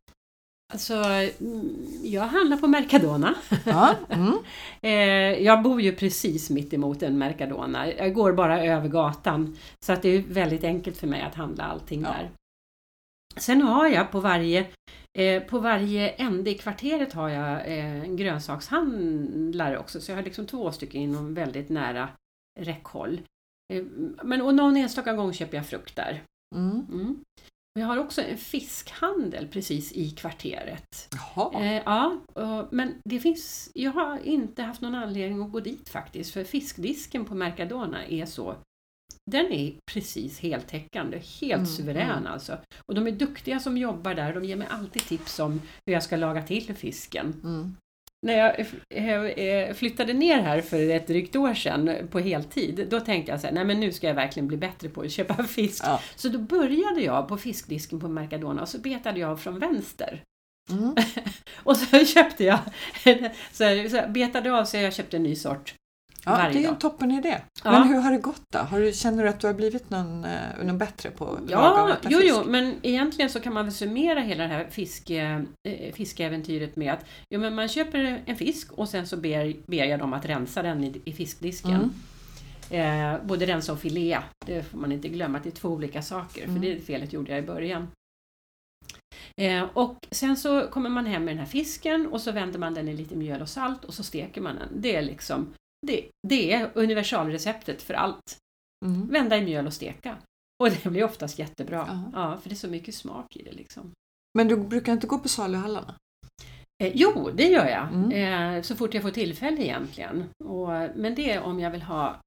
Alltså, 0.74 0.94
mm, 0.94 1.86
jag 2.04 2.22
handlar 2.22 2.58
på 2.58 2.68
Mercadona. 2.68 3.36
Ja, 3.66 3.96
mm. 4.10 4.34
Eh, 4.82 5.44
jag 5.44 5.64
bor 5.64 5.82
ju 5.82 5.96
precis 5.96 6.50
mitt 6.50 6.74
emot 6.74 7.04
en 7.04 7.18
Mercadona. 7.18 7.92
Jag 7.94 8.14
går 8.14 8.34
bara 8.34 8.64
över 8.66 8.88
gatan. 8.90 9.58
Så 9.86 9.94
att 9.94 10.02
det 10.02 10.10
är 10.10 10.22
väldigt 10.22 10.64
enkelt 10.64 10.98
för 10.98 11.08
mig 11.08 11.22
att 11.22 11.36
handla 11.36 11.64
allting 11.64 12.02
Ja. 12.02 12.08
där. 12.08 12.30
Sen 13.38 13.62
har 13.62 13.88
jag 13.88 14.12
på 14.12 14.20
varje, 14.20 14.68
eh, 15.18 15.44
på 15.44 15.60
varje 15.60 16.10
ände 16.10 16.50
i 16.52 16.54
kvarteret 16.58 17.14
har 17.14 17.30
jag 17.30 17.52
eh, 17.78 18.02
en 18.04 18.16
grönsakshandlare 18.18 19.78
också. 19.78 20.02
Så 20.02 20.12
jag 20.12 20.18
har 20.18 20.24
liksom 20.24 20.46
två 20.46 20.72
stycken 20.72 21.02
inom 21.02 21.34
väldigt 21.34 21.70
nära 21.70 22.10
räckhåll. 22.60 23.22
Men 24.24 24.42
och 24.42 24.56
någon 24.56 24.78
enstaka 24.78 25.14
gång 25.14 25.34
köper 25.34 25.58
jag 25.58 25.68
frukt 25.68 25.96
där. 25.96 26.24
Mm. 26.56 26.86
Mm. 26.92 27.24
Jag 27.80 27.88
har 27.88 27.98
också 27.98 28.22
en 28.22 28.38
fiskhandel 28.38 29.48
precis 29.48 29.92
i 29.92 30.10
kvarteret. 30.10 31.08
Jaha. 31.12 31.64
Eh, 31.64 31.82
ja, 31.86 32.18
och, 32.34 32.74
men 32.74 32.96
det 33.10 33.20
finns, 33.20 33.72
jag 33.74 33.92
har 33.92 34.20
inte 34.20 34.64
haft 34.64 34.82
någon 34.82 34.96
anledning 34.96 35.44
att 35.44 35.52
gå 35.52 35.60
dit 35.60 35.90
faktiskt, 35.90 36.34
för 36.34 36.44
fiskdisken 36.44 37.26
på 37.26 37.36
Mercadona 37.36 38.06
är 38.06 38.26
så 38.26 38.56
den 39.32 39.52
är 39.52 39.74
precis 39.92 40.40
heltäckande, 40.40 41.18
helt 41.18 41.54
Mm, 41.54 41.66
suverän 41.66 42.18
mm. 42.18 42.34
alltså. 42.34 42.58
Och 42.88 42.96
de 42.96 43.08
är 43.08 43.12
duktiga 43.12 43.60
som 43.60 43.78
jobbar 43.78 44.14
där, 44.14 44.34
de 44.34 44.44
ger 44.44 44.56
mig 44.56 44.68
alltid 44.72 45.02
tips 45.02 45.40
om 45.40 45.62
hur 45.86 45.94
jag 45.94 46.04
ska 46.04 46.16
laga 46.16 46.42
till 46.42 46.76
fisken. 46.76 47.42
Mm. 47.44 47.76
När 48.24 48.38
jag 48.38 48.60
eh, 49.68 49.74
flyttade 49.74 50.14
ner 50.14 50.42
här 50.42 50.62
för 50.62 50.90
ett 50.90 51.08
drygt 51.08 51.36
år 51.36 51.54
sedan 51.54 52.08
på 52.12 52.20
heltid, 52.20 52.88
då 52.90 53.00
tänkte 53.00 53.32
jag 53.32 53.42
så 53.42 53.48
här, 53.48 53.54
nej 53.54 53.66
men 53.66 53.80
nu 53.80 53.92
ska 53.92 54.08
jag 54.08 54.14
verkligen 54.14 54.48
bli 54.48 54.58
bättre 54.58 54.90
på 54.90 55.02
att 55.02 55.12
köpa 55.12 55.44
fisk. 55.48 55.84
Ja. 55.86 56.00
Så 56.16 56.30
då 56.30 56.40
började 56.40 57.02
jag 57.02 57.28
på 57.28 57.38
fiskdisken 57.38 58.00
på 58.00 58.08
Mercadona 58.08 58.62
och 58.62 58.70
så 58.70 58.78
betade 58.78 59.20
jag 59.20 59.42
från 59.42 59.60
vänster. 59.60 60.24
Mm. 60.72 60.96
Och 61.64 61.78
så 61.78 62.06
köpte 62.06 62.44
jag, 62.44 62.60
så 63.52 63.64
här, 63.64 63.90
så 63.90 63.96
här, 63.96 64.08
betade 64.08 64.54
av 64.54 64.66
så 64.66 64.78
jag 64.78 64.94
köpte 64.94 65.18
en 65.18 65.24
ny 65.24 65.36
sort. 65.36 65.76
Ja, 66.26 66.32
Varje 66.32 66.54
det 66.54 66.58
är 66.58 66.62
ju 66.62 66.66
en 66.68 66.74
dag. 66.74 66.80
toppen 66.82 67.12
idé. 67.12 67.38
Ja. 67.64 67.72
Men 67.72 67.84
hur 67.88 68.00
har 68.00 68.12
det 68.12 68.18
gått 68.18 68.42
då? 68.54 68.60
Har 68.60 68.80
du, 68.80 68.94
känner 68.94 69.24
du 69.24 69.30
att 69.30 69.40
du 69.40 69.48
har 69.48 69.54
blivit 69.54 69.90
någon, 69.90 70.26
eh, 70.26 70.40
någon 70.64 70.78
bättre 70.78 71.10
på 71.12 71.40
Ja, 71.50 71.98
jo, 72.04 72.20
fisk? 72.20 72.34
jo, 72.36 72.44
men 72.52 72.76
egentligen 72.82 73.30
så 73.30 73.40
kan 73.40 73.54
man 73.54 73.66
väl 73.66 73.74
summera 73.74 74.20
hela 74.20 74.44
det 74.44 74.50
här 74.50 74.68
fiske, 74.70 75.46
eh, 75.68 75.94
fiskeäventyret 75.94 76.76
med 76.76 76.94
att 76.94 77.06
jo, 77.30 77.40
men 77.40 77.56
man 77.56 77.68
köper 77.68 78.22
en 78.26 78.36
fisk 78.36 78.72
och 78.72 78.90
sen 78.90 79.08
så 79.08 79.18
ber, 79.18 79.54
ber 79.68 79.86
jag 79.86 80.00
dem 80.00 80.14
att 80.14 80.26
rensa 80.26 80.62
den 80.62 80.84
i, 80.84 81.02
i 81.06 81.14
fiskdisken. 81.14 81.92
Mm. 82.72 83.14
Eh, 83.16 83.26
både 83.26 83.46
rensa 83.46 83.74
och 83.74 83.80
filea, 83.80 84.24
det 84.46 84.64
får 84.64 84.78
man 84.78 84.92
inte 84.92 85.08
glömma, 85.08 85.38
att 85.38 85.44
det 85.44 85.50
är 85.50 85.52
två 85.52 85.70
olika 85.70 86.02
saker, 86.02 86.44
Mm. 86.44 86.56
för 86.56 86.62
det 86.70 86.80
felet 86.86 87.14
gjorde 87.14 87.32
jag 87.32 87.40
i 87.44 87.48
början. 87.48 87.88
Eh, 89.42 89.64
och 89.74 89.98
sen 90.12 90.38
så 90.38 90.68
kommer 90.68 90.90
man 90.90 91.06
hem 91.06 91.26
med 91.26 91.34
den 91.34 91.40
här 91.40 91.46
fisken 91.52 92.08
och 92.08 92.22
så 92.22 92.32
vänder 92.32 92.60
man 92.60 92.74
den 92.74 92.88
i 92.88 92.94
lite 92.94 93.16
mjöl 93.16 93.42
och 93.42 93.50
salt 93.50 93.86
och 93.86 93.94
så 93.94 94.04
steker 94.04 94.42
man 94.42 94.56
den. 94.56 94.68
Det 94.82 94.96
är 94.96 95.02
liksom 95.02 95.54
det, 95.84 96.10
det 96.28 96.54
är 96.54 96.72
universalreceptet 96.74 97.82
för 97.82 97.94
allt. 97.94 98.38
Mm. 98.86 99.08
Vända 99.08 99.38
i 99.38 99.42
mjöl 99.42 99.68
och 99.68 99.74
steka. 99.74 100.18
Och 100.64 100.70
det 100.70 100.90
blir 100.90 101.04
oftast 101.04 101.40
jättebra. 101.40 101.86
Ja. 101.88 102.12
Ja, 102.14 102.38
för 102.38 102.50
det 102.50 102.56
är 102.56 102.58
så 102.58 102.68
mycket 102.68 102.96
smak 102.96 103.36
i 103.36 103.44
det 103.44 103.52
liksom. 103.52 103.92
Men 104.38 104.48
du 104.48 104.58
brukar 104.58 104.94
inte 104.94 105.08
gå 105.08 105.20
på 105.20 105.30
saluhallarna? 105.30 105.96
Eh, 106.84 106.92
jo, 106.96 107.30
det 107.34 107.48
gör 107.48 107.68
jag. 107.68 107.88
Mm. 107.94 108.12
Eh, 108.12 108.62
så 108.62 108.76
fort 108.76 108.94
jag 108.94 109.04
får 109.04 109.12
tillfälle 109.12 109.64
egentligen. 109.64 110.26
Och, 110.44 110.68
men 110.96 111.16
det 111.16 111.32
är 111.32 111.42
om 111.42 111.60
jag 111.60 111.72
vill 111.72 111.82
ha 111.82 112.22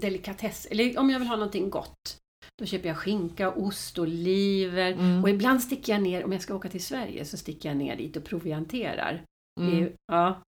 delikatess, 0.00 0.66
eller 0.70 0.98
om 0.98 1.10
jag 1.10 1.18
vill 1.18 1.28
ha 1.28 1.36
någonting 1.36 1.70
gott. 1.70 2.18
Då 2.58 2.66
köper 2.66 2.88
jag 2.88 2.96
skinka, 2.96 3.50
ost, 3.50 3.98
oliver. 3.98 4.92
Mm. 4.92 5.22
Och 5.22 5.30
ibland 5.30 5.62
sticker 5.62 5.92
jag 5.92 6.02
ner, 6.02 6.24
om 6.24 6.32
jag 6.32 6.42
ska 6.42 6.54
åka 6.54 6.68
till 6.68 6.84
Sverige, 6.84 7.24
så 7.24 7.36
sticker 7.36 7.68
jag 7.68 7.78
ner 7.78 7.96
dit 7.96 8.16
och 8.16 8.24
provianterar. 8.24 9.24
Mm. 9.60 9.84
I, 9.84 9.92
ja. 10.12 10.42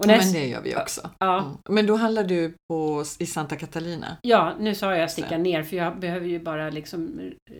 Och 0.00 0.06
när, 0.06 0.18
men 0.18 0.32
det 0.32 0.46
gör 0.46 0.62
vi 0.62 0.76
också. 0.76 1.10
ja, 1.18 1.38
Mm. 1.38 1.56
Men 1.68 1.86
då 1.86 1.96
handlar 1.96 2.24
du 2.24 2.54
på, 2.68 3.04
i 3.18 3.26
Santa 3.26 3.56
Catalina? 3.56 4.16
ja, 4.22 4.54
nu 4.58 4.74
sa 4.74 4.96
jag 4.96 5.10
sticka 5.10 5.38
ner 5.38 5.62
för 5.62 5.76
jag 5.76 6.00
behöver 6.00 6.26
ju 6.26 6.38
bara 6.42 6.70
liksom 6.70 7.18
eh, 7.50 7.56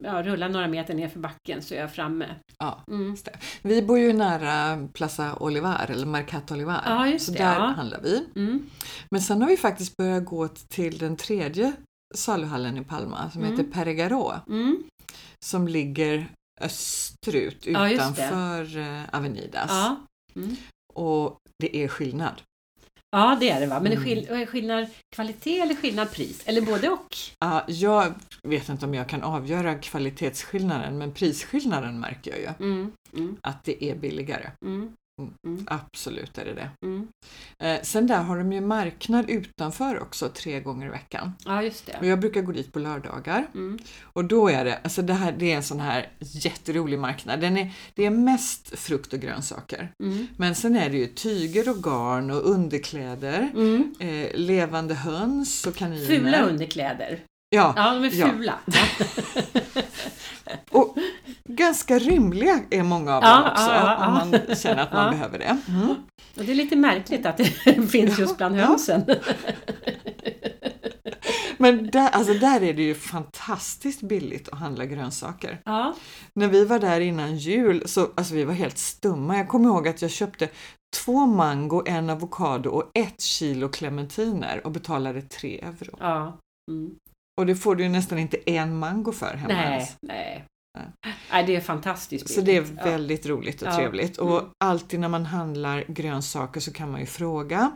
ja, 0.00 0.22
rulla 0.22 0.48
några 0.48 0.68
meter 0.68 0.94
ner 0.94 1.08
för 1.08 1.18
backen 1.18 1.62
så 1.62 1.74
är 1.74 1.80
jag 1.80 1.92
framme. 1.94 2.26
Ja. 2.58 2.82
Mm. 2.90 3.16
Vi 3.62 3.82
bor 3.82 3.98
ju 3.98 4.12
nära 4.12 4.88
Plaza 4.92 5.36
Olivar, 5.40 5.86
eller 5.90 6.06
Mercat 6.06 6.50
Olivar. 6.52 6.82
Ja, 6.86 7.08
just 7.08 7.26
så 7.26 7.32
det, 7.32 7.38
där 7.38 7.54
ja. 7.54 7.66
handlar 7.66 8.00
vi. 8.02 8.26
Mm. 8.36 8.70
Men 9.10 9.20
sen 9.20 9.42
har 9.42 9.48
vi 9.48 9.56
faktiskt 9.56 9.96
börjat 9.96 10.24
gå 10.24 10.48
till 10.48 10.98
den 10.98 11.16
tredje 11.16 11.72
saluhallen 12.14 12.76
i 12.76 12.84
Palma 12.84 13.30
som 13.30 13.42
Mm. 13.42 13.56
heter 13.56 13.70
Perigaro. 13.72 14.32
Mm. 14.48 14.82
Som 15.44 15.68
ligger 15.68 16.28
österut 16.60 17.66
utanför 17.66 18.78
eh, 18.78 19.02
Avenidas. 19.12 19.70
Ja. 19.70 19.96
Mm. 20.36 20.56
Och 20.94 21.36
det 21.58 21.76
är 21.76 21.88
skillnad. 21.88 22.42
Ja, 23.10 23.36
det 23.40 23.50
är 23.50 23.60
det 23.60 23.66
va. 23.66 23.80
Men 23.80 23.92
Mm. 23.92 24.04
det 24.04 24.28
är 24.42 24.46
skillnad 24.46 24.86
kvalitet 25.14 25.60
eller 25.60 25.74
skillnad 25.74 26.12
pris? 26.12 26.42
Eller 26.46 26.60
både 26.60 26.88
och? 26.88 27.16
Ja, 27.38 27.64
jag 27.66 28.14
vet 28.42 28.68
inte 28.68 28.86
om 28.86 28.94
jag 28.94 29.08
kan 29.08 29.22
avgöra 29.22 29.74
kvalitetsskillnaden 29.74 30.98
men 30.98 31.12
prisskillnaden 31.12 32.00
märker 32.00 32.30
jag 32.30 32.40
ju. 32.40 32.66
Mm. 32.66 32.92
Mm. 33.12 33.36
Att 33.40 33.64
det 33.64 33.84
är 33.84 33.94
billigare. 33.96 34.50
Mm. 34.64 34.92
Absolut 35.66 36.38
är 36.38 36.44
det 36.44 36.54
det. 36.54 36.70
Mm. 36.86 37.08
Eh, 37.58 37.82
sen 37.82 38.06
där 38.06 38.22
har 38.22 38.38
de 38.38 38.52
ju 38.52 38.60
marknad 38.60 39.30
utanför 39.30 40.00
också 40.02 40.28
tre 40.28 40.60
gånger 40.60 40.86
i 40.86 40.90
veckan. 40.90 41.32
Ja, 41.44 41.62
just 41.62 41.88
Och 41.88 41.94
det. 42.00 42.06
jag 42.08 42.20
brukar 42.20 42.42
gå 42.42 42.52
dit 42.52 42.72
på 42.72 42.78
lördagar. 42.78 43.46
Mm. 43.54 43.78
Och 44.02 44.24
då 44.24 44.48
är 44.48 44.64
det, 44.64 44.78
alltså 44.84 45.02
det 45.02 45.14
här 45.14 45.32
det 45.38 45.52
är 45.52 45.56
en 45.56 45.62
sån 45.62 45.80
här 45.80 46.08
jätterolig 46.18 46.98
marknad. 46.98 47.40
Den 47.40 47.56
är, 47.56 47.72
det 47.94 48.04
är 48.06 48.10
mest 48.10 48.78
frukt 48.78 49.12
och 49.12 49.20
grönsaker. 49.20 49.92
Mm. 50.02 50.26
Men 50.36 50.54
sen 50.54 50.76
är 50.76 50.90
det 50.90 50.96
ju 50.96 51.06
tyger 51.06 51.68
och 51.68 51.82
garn 51.82 52.30
och 52.30 52.50
underkläder. 52.50 53.50
Mm. 53.54 53.94
Eh, 54.00 54.30
levande 54.34 54.94
höns 54.94 55.66
och 55.66 55.74
kaniner. 55.74 56.06
Fula 56.06 56.42
underkläder. 56.42 57.20
Ja, 57.50 57.72
Ja, 57.76 57.94
de 57.94 58.04
är 58.04 58.14
ja. 58.14 58.28
fula. 58.30 58.54
och 60.70 60.96
ganska 61.44 61.98
rymliga 61.98 62.60
är 62.70 62.82
många 62.82 63.16
av 63.16 63.22
Ja, 63.22 63.34
dem 63.34 63.42
också 63.52 63.62
ja, 63.62 63.74
ja, 63.74 63.96
ja. 64.00 64.06
om 64.06 64.12
man 64.30 64.56
känner 64.56 64.82
att 64.82 64.92
man 64.92 65.04
Ja. 65.04 65.10
behöver 65.10 65.38
det. 65.38 65.58
Mm. 65.68 65.88
Och 66.36 66.44
det 66.44 66.52
är 66.52 66.54
lite 66.54 66.76
märkligt 66.76 67.26
att 67.26 67.36
det 67.36 67.44
finns 67.90 68.18
just 68.18 68.36
bland 68.36 68.56
Ja. 68.58 68.64
hönsen. 68.66 69.04
Men 71.58 71.90
där, 71.90 72.08
alltså 72.10 72.34
där 72.34 72.62
är 72.62 72.74
det 72.74 72.82
ju 72.82 72.94
fantastiskt 72.94 74.02
billigt 74.02 74.48
att 74.48 74.58
handla 74.58 74.84
grönsaker. 74.86 75.60
Ja, 75.64 75.94
När 76.34 76.48
vi 76.48 76.64
var 76.64 76.78
där 76.78 77.00
innan 77.00 77.36
jul 77.36 77.88
så 77.88 78.08
alltså 78.16 78.34
vi 78.34 78.44
var 78.44 78.54
helt 78.54 78.78
stumma. 78.78 79.36
Jag 79.36 79.48
kommer 79.48 79.68
ihåg 79.68 79.88
att 79.88 80.02
jag 80.02 80.10
köpte 80.10 80.48
två 81.04 81.26
mango, 81.26 81.82
en 81.86 82.10
avokado 82.10 82.70
och 82.70 82.90
ett 82.94 83.20
kilo 83.20 83.68
clementiner 83.68 84.66
och 84.66 84.72
betalade 84.72 85.22
tre 85.22 85.58
euro. 85.60 85.96
ja. 86.00 86.38
Mm. 86.70 86.90
Och 87.40 87.46
det 87.46 87.54
får 87.56 87.76
du 87.76 87.82
ju 87.82 87.88
nästan 87.88 88.18
inte 88.18 88.36
en 88.50 88.78
mango 88.78 89.12
för 89.12 89.34
hemma 89.36 89.54
Nej, 89.54 89.72
ens. 89.72 89.96
nej. 90.02 90.44
Nej. 90.78 91.14
Nej, 91.32 91.44
det 91.46 91.56
är 91.56 91.60
fantastiskt 91.60 92.34
Så 92.34 92.40
det 92.40 92.56
är 92.56 92.60
väldigt 92.60 93.26
roligt 93.26 93.62
och 93.62 93.68
Ja. 93.68 93.76
trevligt. 93.76 94.18
Och 94.18 94.38
Mm. 94.38 94.50
alltid 94.64 95.00
när 95.00 95.08
man 95.08 95.26
handlar 95.26 95.84
grönsaker 95.88 96.60
så 96.60 96.72
kan 96.72 96.90
man 96.90 97.00
ju 97.00 97.06
fråga. 97.06 97.72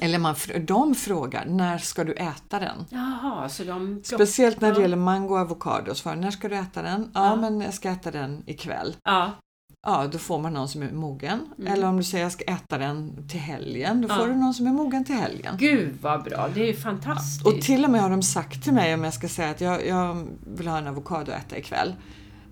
Eller 0.00 0.18
man, 0.18 0.34
de 0.60 0.94
frågar, 0.94 1.44
när 1.46 1.78
ska 1.78 2.04
du 2.04 2.12
äta 2.12 2.58
den? 2.58 2.84
Jaha, 2.90 3.48
så 3.48 3.64
de... 3.64 4.00
Speciellt 4.04 4.60
när 4.60 4.68
det 4.70 4.74
Ja. 4.76 4.80
gäller 4.82 4.96
mango 4.96 5.34
och 5.34 5.40
avokado. 5.40 5.94
Så 5.94 6.14
när 6.14 6.30
ska 6.30 6.48
du 6.48 6.56
äta 6.56 6.82
den? 6.82 7.10
Ja, 7.14 7.24
Ja. 7.26 7.36
men 7.36 7.60
jag 7.60 7.74
ska 7.74 7.88
äta 7.90 8.10
den 8.10 8.42
ikväll. 8.46 8.96
Ja, 9.04 9.32
Ja, 9.86 10.06
då 10.12 10.18
får 10.18 10.38
man 10.38 10.52
någon 10.52 10.68
som 10.68 10.82
är 10.82 10.92
mogen. 10.92 11.52
Mm. 11.58 11.72
Eller 11.72 11.86
om 11.86 11.96
du 11.96 12.02
säger 12.04 12.24
jag 12.24 12.32
ska 12.32 12.44
äta 12.44 12.78
den 12.78 13.28
till 13.28 13.40
helgen, 13.40 14.00
då 14.00 14.08
Ja. 14.08 14.16
får 14.18 14.26
du 14.26 14.34
någon 14.34 14.54
som 14.54 14.66
är 14.66 14.70
mogen 14.72 15.04
till 15.04 15.14
helgen. 15.14 15.56
gud 15.58 15.96
vad 16.00 16.22
bra. 16.24 16.48
Det 16.54 16.60
är 16.62 16.66
ju 16.66 16.74
fantastiskt. 16.76 17.46
Och 17.46 17.60
till 17.60 17.84
och 17.84 17.90
med 17.90 18.00
har 18.00 18.10
de 18.10 18.22
sagt 18.22 18.64
till 18.64 18.72
mig 18.72 18.94
om 18.94 19.04
jag 19.04 19.14
ska 19.14 19.28
säga 19.28 19.50
att 19.50 19.60
jag, 19.60 19.86
jag 19.86 20.26
vill 20.46 20.68
ha 20.68 20.78
en 20.78 20.86
avokado 20.86 21.32
att 21.32 21.38
äta 21.46 21.58
ikväll. 21.58 21.94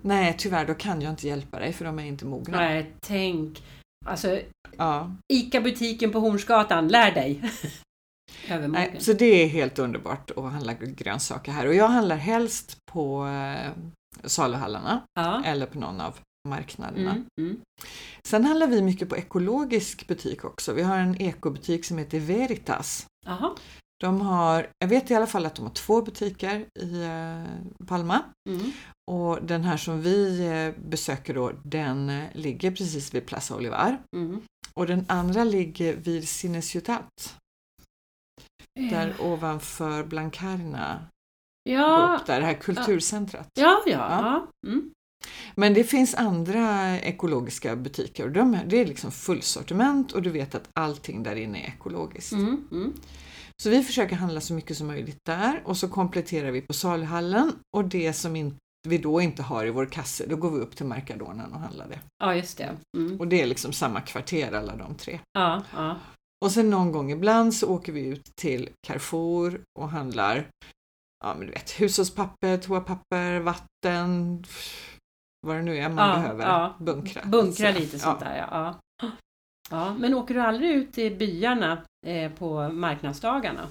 Nej, 0.01 0.35
tyvärr, 0.37 0.65
då 0.65 0.73
kan 0.73 1.01
jag 1.01 1.11
inte 1.11 1.27
hjälpa 1.27 1.59
dig 1.59 1.73
för 1.73 1.85
de 1.85 1.99
är 1.99 2.03
inte 2.05 2.25
mogna. 2.25 2.57
Nej, 2.57 2.91
tänk. 3.01 3.63
Alltså, 4.05 4.39
Ja. 4.77 5.11
ICA-butiken 5.33 6.11
på 6.11 6.19
Hornsgatan, 6.19 6.87
lär 6.87 7.11
dig. 7.11 7.41
Nej, 8.69 8.95
så 8.99 9.13
det 9.13 9.25
är 9.25 9.47
helt 9.47 9.79
underbart 9.79 10.31
att 10.37 10.51
handla 10.51 10.73
grönsaker 10.73 11.51
här 11.51 11.67
och 11.67 11.73
jag 11.75 11.87
handlar 11.87 12.15
helst 12.15 12.77
på 12.91 13.27
eh, 13.27 13.71
saluhallarna 14.23 15.01
Ja. 15.13 15.41
eller 15.45 15.65
på 15.65 15.79
någon 15.79 16.01
av 16.01 16.15
marknaderna. 16.47 17.11
Mm, 17.11 17.25
mm. 17.41 17.61
Sen 18.23 18.45
handlar 18.45 18.67
vi 18.67 18.81
mycket 18.81 19.09
på 19.09 19.17
ekologisk 19.17 20.07
butik 20.07 20.45
också. 20.45 20.73
Vi 20.73 20.81
har 20.81 20.97
en 20.97 21.21
ekobutik 21.21 21.85
som 21.85 21.97
heter 21.97 22.19
Veritas. 22.19 23.05
Jaha. 23.25 23.55
De 24.01 24.21
har, 24.21 24.67
jag 24.79 24.87
vet 24.87 25.11
i 25.11 25.15
alla 25.15 25.27
fall 25.27 25.45
att 25.45 25.55
de 25.55 25.65
har 25.65 25.73
två 25.73 26.01
butiker 26.01 26.65
i 26.79 27.01
eh, 27.03 27.85
Palma 27.87 28.21
Mm. 28.49 28.71
och 29.11 29.43
den 29.43 29.63
här 29.63 29.77
som 29.77 30.01
vi 30.01 30.47
eh, 30.47 30.83
besöker 30.89 31.33
då 31.33 31.51
den 31.63 32.09
eh, 32.09 32.23
ligger 32.33 32.71
precis 32.71 33.13
vid 33.13 33.25
Plaza 33.25 33.55
Olivar 33.55 33.97
Mm. 34.15 34.41
och 34.73 34.85
den 34.87 35.05
andra 35.07 35.43
ligger 35.43 35.95
vid 35.95 36.29
Cineciutat 36.29 37.35
där 38.89 39.15
ovanför 39.21 40.03
Blancarna 40.03 41.07
Ja, 41.63 42.19
där, 42.25 42.39
det 42.39 42.45
här 42.45 42.53
kulturcentret. 42.53 43.47
ja, 43.59 43.83
ja. 43.85 43.91
Ja. 43.91 44.47
ja. 44.67 44.77
Men 45.55 45.73
det 45.73 45.83
finns 45.83 46.15
andra 46.15 46.99
ekologiska 46.99 47.75
butiker 47.75 48.23
och 48.23 48.31
de, 48.31 48.57
det 48.67 48.77
är 48.77 48.85
liksom 48.85 49.11
fullsortiment 49.11 50.11
och 50.11 50.21
du 50.21 50.29
vet 50.29 50.55
att 50.55 50.69
allting 50.73 51.23
där 51.23 51.35
inne 51.35 51.59
är 51.59 51.67
ekologiskt. 51.67 52.31
Mm. 52.31 52.67
Mm. 52.71 52.93
Så 53.63 53.69
vi 53.69 53.83
försöker 53.83 54.15
handla 54.15 54.41
så 54.41 54.53
mycket 54.53 54.77
som 54.77 54.87
möjligt 54.87 55.19
där 55.25 55.61
och 55.65 55.77
så 55.77 55.87
kompletterar 55.87 56.51
vi 56.51 56.61
på 56.61 56.73
saluhallen 56.73 57.53
och 57.77 57.85
det 57.85 58.13
som 58.13 58.35
in, 58.35 58.55
vi 58.87 58.97
då 58.97 59.21
inte 59.21 59.41
har 59.43 59.65
i 59.65 59.69
vår 59.69 59.85
kasse, 59.85 60.25
då 60.27 60.35
går 60.35 60.51
vi 60.51 60.59
upp 60.59 60.75
till 60.75 60.85
Marcadonan 60.85 61.53
och 61.53 61.59
handlar 61.59 61.87
det. 61.87 61.99
Ja, 62.17 62.35
just 62.35 62.57
det. 62.57 62.77
Mm. 62.97 63.19
Och 63.19 63.27
det 63.27 63.41
är 63.41 63.45
liksom 63.45 63.73
samma 63.73 64.01
kvarter 64.01 64.51
alla 64.51 64.75
de 64.75 64.95
tre. 64.95 65.19
Ja, 65.33 65.63
ja. 65.73 65.95
Och 66.45 66.51
sen 66.51 66.69
någon 66.69 66.91
gång 66.91 67.11
ibland 67.11 67.53
så 67.53 67.67
åker 67.67 67.91
vi 67.91 68.05
ut 68.05 68.31
till 68.35 68.69
Carrefour 68.87 69.61
och 69.79 69.89
handlar 69.89 70.47
ja, 71.23 71.35
men 71.37 71.47
du 71.47 71.53
vet, 71.53 71.81
hushållspapper, 71.81 72.57
toapapper, 72.57 73.39
vatten, 73.39 74.43
vad 75.47 75.55
det 75.55 75.61
nu 75.61 75.77
är 75.77 75.89
man 75.89 76.09
Ja, 76.09 76.15
behöver 76.15 76.45
ja. 76.45 76.75
bunkra. 76.79 77.21
Bunkra 77.25 77.71
lite 77.71 77.99
sånt 77.99 78.17
ja. 78.21 78.27
där, 78.27 78.37
ja. 78.51 78.79
ja. 79.69 79.93
Men 79.99 80.13
åker 80.13 80.33
du 80.33 80.41
aldrig 80.41 80.71
ut 80.71 80.97
i 80.97 81.09
byarna 81.15 81.81
eh, 82.07 82.31
på 82.31 82.69
marknadsdagarna? 82.69 83.67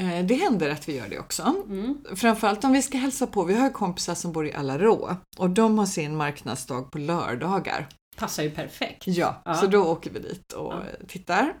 Eh, 0.00 0.24
Det 0.24 0.34
händer 0.34 0.70
att 0.70 0.88
vi 0.88 0.96
gör 0.96 1.08
det 1.08 1.18
också. 1.18 1.42
Mm. 1.42 1.98
Framförallt 2.16 2.64
om 2.64 2.72
vi 2.72 2.82
ska 2.82 2.98
hälsa 2.98 3.26
på. 3.26 3.44
Vi 3.44 3.54
har 3.54 3.70
kompisar 3.70 4.14
som 4.14 4.32
bor 4.32 4.46
i 4.46 4.52
Alarå 4.54 5.16
och 5.38 5.50
de 5.50 5.78
har 5.78 5.86
sin 5.86 6.16
marknadsdag 6.16 6.90
på 6.90 6.98
lördagar. 6.98 7.86
Passar 8.16 8.42
ju 8.42 8.50
perfekt. 8.50 9.02
Ja, 9.06 9.42
så 9.60 9.66
då 9.66 9.84
åker 9.84 10.10
vi 10.10 10.18
dit 10.18 10.52
och 10.52 10.72
tittar. 11.08 11.54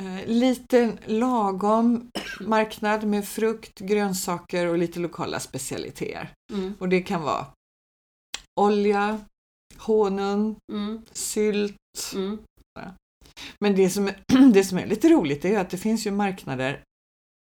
Eh, 0.00 0.26
lite 0.26 0.92
lagom 1.06 2.10
marknad 2.40 3.04
med 3.04 3.28
frukt, 3.28 3.80
grönsaker 3.80 4.66
och 4.66 4.78
lite 4.78 5.00
lokala 5.00 5.40
specialiteter. 5.40 6.30
Mm. 6.52 6.74
Och 6.80 6.88
det 6.88 7.02
kan 7.02 7.22
vara 7.22 7.46
olja, 8.60 9.20
honung, 9.78 10.56
Mm. 10.72 11.02
sylt. 11.12 11.76
Mm. 12.14 12.38
Men 13.60 13.74
det 13.76 13.90
som, 13.90 14.08
är, 14.08 14.14
det 14.52 14.64
som 14.64 14.78
är 14.78 14.86
lite 14.86 15.08
roligt 15.08 15.44
är 15.44 15.58
att 15.58 15.70
det 15.70 15.76
finns 15.78 16.06
ju 16.06 16.10
marknader 16.10 16.82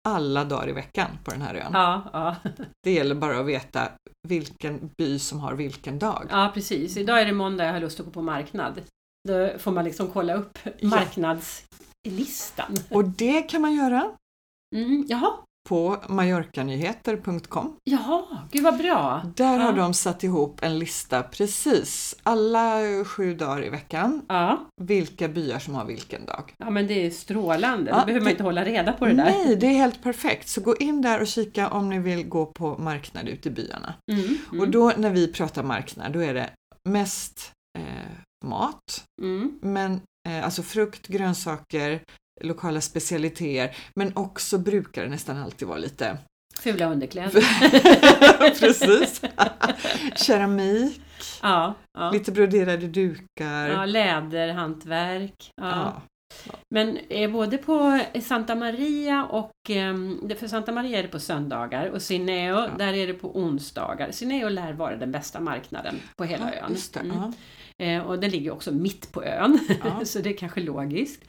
alla 0.07 0.43
dagar 0.45 0.69
i 0.69 0.71
veckan 0.71 1.07
på 1.23 1.31
den 1.31 1.41
här 1.41 1.55
ön. 1.55 1.71
Ja, 1.73 2.09
ja. 2.13 2.35
Det 2.83 2.91
gäller 2.91 3.15
bara 3.15 3.39
att 3.39 3.45
veta 3.45 3.91
vilken 4.27 4.89
by 4.97 5.19
som 5.19 5.39
har 5.39 5.53
vilken 5.53 5.99
dag. 5.99 6.27
ja, 6.29 6.51
precis. 6.53 6.97
Idag 6.97 7.21
är 7.21 7.25
det 7.25 7.31
måndag 7.33 7.65
jag 7.65 7.73
har 7.73 7.79
lust 7.79 7.99
att 7.99 8.05
gå 8.05 8.11
på 8.11 8.21
marknad. 8.21 8.81
Då 9.27 9.59
får 9.59 9.71
man 9.71 9.85
liksom 9.85 10.07
kolla 10.11 10.33
upp 10.33 10.57
Ja. 10.79 10.87
marknadslistan. 10.87 12.75
Och 12.89 13.05
det 13.05 13.41
kan 13.41 13.61
man 13.61 13.73
göra 13.75 14.11
Mm. 14.75 15.05
Jaha, 15.07 15.33
på 15.69 15.97
mallorcanyheter.com. 16.10 17.75
jaha, 17.84 18.23
gud 18.51 18.63
vad 18.63 18.78
bra. 18.78 19.21
Där 19.36 19.58
har 19.60 19.65
Ja. 19.65 19.71
de 19.71 19.93
satt 19.93 20.23
ihop 20.23 20.63
en 20.63 20.80
lista 20.80 21.23
precis 21.23 22.15
alla 22.23 22.82
sju 23.06 23.34
dagar 23.36 23.63
i 23.65 23.69
veckan 23.69 24.21
Ja, 24.28 24.65
vilka 24.82 25.28
byar 25.28 25.60
som 25.60 25.75
har 25.75 25.86
vilken 25.86 26.25
dag. 26.25 26.54
ja 26.58 26.69
men 26.69 26.88
det 26.88 27.06
är 27.06 27.12
strålande. 27.12 27.91
Ja, 27.91 27.99
Då 27.99 28.06
behöver 28.06 28.21
man 28.21 28.25
det- 28.25 28.32
inte 28.32 28.43
hålla 28.43 28.65
reda 28.65 28.93
på 28.93 29.06
det 29.06 29.13
där. 29.13 29.23
Nej, 29.25 29.56
det 29.56 29.65
är 29.67 29.73
helt 29.73 30.04
perfekt. 30.04 30.47
Så 30.49 30.62
gå 30.62 30.75
in 30.75 31.01
där 31.01 31.21
och 31.21 31.28
kika 31.28 31.69
om 31.69 31.89
ni 31.89 31.99
vill 31.99 32.28
gå 32.30 32.45
på 32.45 32.78
marknad 32.78 33.28
ute 33.28 33.49
i 33.49 33.51
byarna. 33.51 33.93
Mm. 34.12 34.25
Mm. 34.25 34.60
Och 34.60 34.69
då 34.69 34.93
när 34.97 35.10
vi 35.10 35.34
pratar 35.34 35.63
marknad, 35.63 36.12
då 36.13 36.19
är 36.19 36.34
det 36.34 36.49
mest 36.89 37.51
eh, 37.80 38.12
mat, 38.45 39.04
Mm. 39.21 39.60
men 39.62 40.01
eh, 40.30 40.45
alltså 40.45 40.63
frukt, 40.63 41.08
grönsaker, 41.08 42.01
lokala 42.43 42.82
specialiteter, 42.82 43.76
men 43.95 44.12
också 44.15 44.58
brukar 44.58 45.04
det 45.04 45.10
nästan 45.10 45.38
alltid 45.38 45.67
vara 45.67 45.78
lite 45.78 46.17
Fula 46.60 46.91
underkläder. 46.91 47.41
Precis. 48.60 49.21
Keramik, 50.15 51.02
ja, 51.41 51.74
ja. 51.98 52.12
lite 52.12 52.32
broderade 52.32 52.88
dukar. 52.88 53.67
ja, 53.69 53.86
läderhantverk. 53.86 55.52
Ja. 55.62 56.02
Men 56.74 56.98
eh, 57.10 57.32
både 57.32 57.58
på 57.58 58.00
Santa 58.21 58.56
Maria 58.56 59.26
och, 59.26 59.52
det- 60.24 60.36
för 60.39 60.48
Santa 60.48 60.71
Maria 60.71 61.00
är 61.00 61.04
det 61.04 61.10
på 61.10 61.19
söndagar 61.19 61.88
och 61.89 62.02
Sineo, 62.02 62.56
Ja. 62.56 62.69
där 62.78 62.93
är 62.93 63.08
det 63.08 63.13
på 63.13 63.38
onsdagar. 63.39 64.12
Sineo 64.12 64.50
lär 64.50 64.74
vara 64.74 64.95
den 64.95 65.12
bästa 65.12 65.39
marknaden 65.39 65.95
på 66.17 66.24
hela 66.24 66.52
Ja, 66.56 66.65
ön. 66.67 66.76
det. 66.93 67.00
Mm. 67.00 67.17
Ja. 67.78 67.86
Eh, 67.86 68.02
och 68.08 68.19
den 68.19 68.30
ligger 68.30 68.52
också 68.52 68.71
mitt 68.71 69.12
på 69.12 69.24
ön, 69.24 69.60
så 70.06 70.19
det 70.19 70.30
är 70.30 70.38
kanske 70.38 70.62
logiskt. 70.62 71.21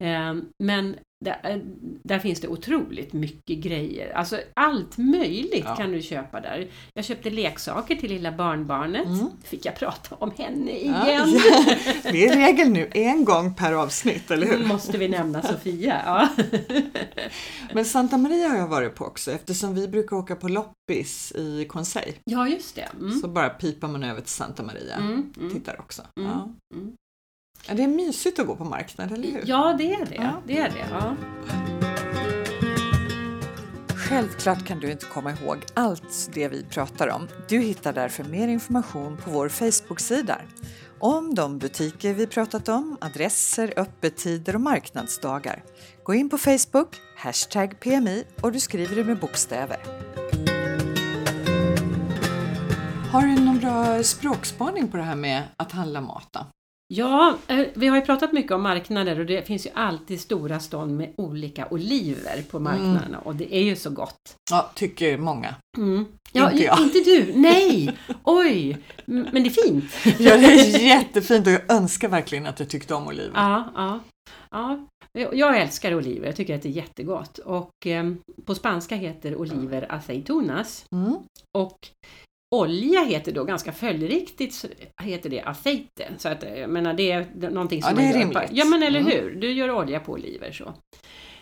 Eh, 0.00 0.34
men 0.64 0.96
där, 1.24 1.40
eh, 1.44 1.56
där 2.04 2.18
finns 2.18 2.40
det 2.40 2.48
otroligt 2.48 3.12
mycket 3.12 3.58
grejer. 3.58 4.12
Alltså 4.12 4.40
allt 4.54 4.98
möjligt 4.98 5.64
Ja. 5.64 5.76
kan 5.76 5.92
du 5.92 6.02
köpa 6.02 6.40
där. 6.40 6.68
Jag 6.94 7.04
köpte 7.04 7.30
leksaker 7.30 7.96
till 7.96 8.10
lilla 8.10 8.32
barnbarnet. 8.32 9.06
Mm. 9.06 9.26
Fick 9.44 9.64
jag 9.66 9.74
prata 9.76 10.14
om 10.14 10.30
henne 10.38 10.70
Ja, 10.70 11.08
igen? 11.08 11.28
ja. 11.28 11.74
Det 12.12 12.26
är 12.28 12.36
regel 12.36 12.68
nu, 12.70 12.88
en 12.92 13.24
gång 13.24 13.54
per 13.54 13.72
avsnitt, 13.72 14.30
eller 14.30 14.46
Nu 14.46 14.56
hur? 14.56 14.66
måste 14.66 14.98
vi 14.98 15.08
nämna 15.08 15.42
Sofia. 15.42 16.02
Ja. 16.06 16.28
Men 17.74 17.84
Santa 17.84 18.18
Maria 18.18 18.48
har 18.48 18.56
jag 18.56 18.68
varit 18.68 18.94
på 18.94 19.04
också 19.04 19.32
eftersom 19.32 19.74
vi 19.74 19.88
brukar 19.88 20.16
åka 20.16 20.36
på 20.36 20.48
loppis 20.48 21.32
i 21.36 21.64
Conseil. 21.68 22.14
ja, 22.24 22.48
just 22.48 22.74
det. 22.74 22.88
Mm. 23.00 23.20
Så 23.20 23.28
bara 23.28 23.48
pipar 23.48 23.88
man 23.88 24.02
över 24.04 24.20
till 24.20 24.30
Santa 24.30 24.62
Maria. 24.62 24.94
Mm, 24.96 25.32
mm. 25.36 25.50
Tittar 25.52 25.80
också. 25.80 26.02
Mm, 26.20 26.30
Ja. 26.30 26.48
Ja, 27.68 27.74
det 27.74 27.82
är 27.82 27.88
mysigt 27.88 28.38
att 28.38 28.46
gå 28.46 28.56
på 28.56 28.64
marknad, 28.64 29.12
eller 29.12 29.28
hur? 29.30 29.42
Ja, 29.46 29.74
det 29.78 29.92
är 29.94 30.06
det. 30.06 30.14
Ja. 30.14 30.42
det, 30.46 30.58
är 30.58 30.68
det 30.68 30.86
ja. 30.90 31.16
Självklart 33.96 34.66
kan 34.66 34.80
du 34.80 34.90
inte 34.90 35.06
komma 35.06 35.32
ihåg 35.32 35.58
allt 35.74 36.30
det 36.34 36.48
vi 36.48 36.64
pratar 36.64 37.08
om. 37.08 37.28
Du 37.48 37.58
hittar 37.58 37.92
därför 37.92 38.24
mer 38.24 38.48
information 38.48 39.16
på 39.16 39.30
vår 39.30 39.48
Facebook-sida. 39.48 40.40
om 40.98 41.34
de 41.34 41.58
butiker 41.58 42.14
vi 42.14 42.26
pratat 42.26 42.68
om, 42.68 42.96
adresser, 43.00 43.72
öppettider 43.76 44.54
och 44.54 44.60
marknadsdagar. 44.60 45.62
Gå 46.04 46.14
in 46.14 46.30
på 46.30 46.38
Facebook, 46.38 46.96
hashtag 47.16 47.80
PMI 47.80 48.24
och 48.40 48.52
du 48.52 48.60
skriver 48.60 48.96
det 48.96 49.04
med 49.04 49.18
bokstäver. 49.18 49.78
Har 53.12 53.22
du 53.22 53.44
någon 53.44 53.58
bra 53.58 54.02
språkspaning 54.02 54.88
på 54.88 54.96
det 54.96 55.02
här 55.02 55.16
med 55.16 55.42
att 55.56 55.72
handla 55.72 56.00
mat 56.00 56.28
då? 56.30 56.46
Ja, 56.92 57.38
eh, 57.48 57.66
vi 57.74 57.86
har 57.86 57.96
ju 57.96 58.02
pratat 58.02 58.32
mycket 58.32 58.52
om 58.52 58.62
marknader 58.62 59.20
och 59.20 59.26
det 59.26 59.46
finns 59.46 59.66
ju 59.66 59.70
alltid 59.74 60.20
stora 60.20 60.60
stånd 60.60 60.96
med 60.96 61.14
olika 61.16 61.66
oliver 61.70 62.42
på 62.50 62.58
marknaderna 62.58 63.06
mm. 63.06 63.20
och 63.20 63.34
det 63.34 63.54
är 63.54 63.62
ju 63.62 63.76
så 63.76 63.90
gott. 63.90 64.36
Ja, 64.50 64.70
tycker 64.74 65.18
många. 65.18 65.54
Mm. 65.76 66.06
Ja, 66.32 66.50
inte, 66.50 66.64
jag. 66.64 66.80
inte 66.80 66.98
du, 66.98 67.32
nej! 67.36 67.98
Oj! 68.24 68.78
Men 69.04 69.32
det 69.32 69.48
är 69.48 69.68
fint. 69.68 69.84
Ja, 70.18 70.36
det 70.36 70.46
är 70.46 70.78
jättefint 70.78 71.46
och 71.46 71.52
jag 71.52 71.70
önskar 71.70 72.08
verkligen 72.08 72.46
att 72.46 72.56
du 72.56 72.64
tyckte 72.64 72.94
om 72.94 73.06
oliver. 73.06 73.32
Ja, 73.34 73.72
ja. 73.74 74.00
ja. 74.50 74.86
Jag 75.32 75.60
älskar 75.60 75.94
oliver, 75.94 76.26
jag 76.26 76.36
tycker 76.36 76.54
att 76.54 76.62
det 76.62 76.68
är 76.68 76.72
jättegott. 76.72 77.38
Och 77.38 77.86
eh, 77.86 78.12
på 78.44 78.54
spanska 78.54 78.96
heter 78.96 79.36
oliver 79.36 79.92
aceitunas. 79.92 80.84
Mm. 80.92 81.16
Och 81.58 81.78
Olja 82.54 83.00
heter 83.00 83.32
då 83.32 83.44
ganska 83.44 83.72
följdriktigt 83.72 84.64
heter 85.02 85.30
det 85.30 85.42
aceite. 85.42 86.12
Så 86.18 86.28
att, 86.28 86.42
jag 86.42 86.70
menar, 86.70 86.94
det 86.94 87.10
är 87.10 87.50
någonting 87.50 87.82
som 87.82 87.90
ja, 87.96 88.02
det 88.02 88.18
är 88.18 88.20
gör. 88.20 88.48
Ja 88.50 88.64
men 88.64 88.82
eller 88.82 89.00
mm. 89.00 89.12
hur, 89.12 89.34
du 89.34 89.52
gör 89.52 89.70
olja 89.70 90.00
på 90.00 90.12
oliver 90.12 90.52
så. 90.52 90.74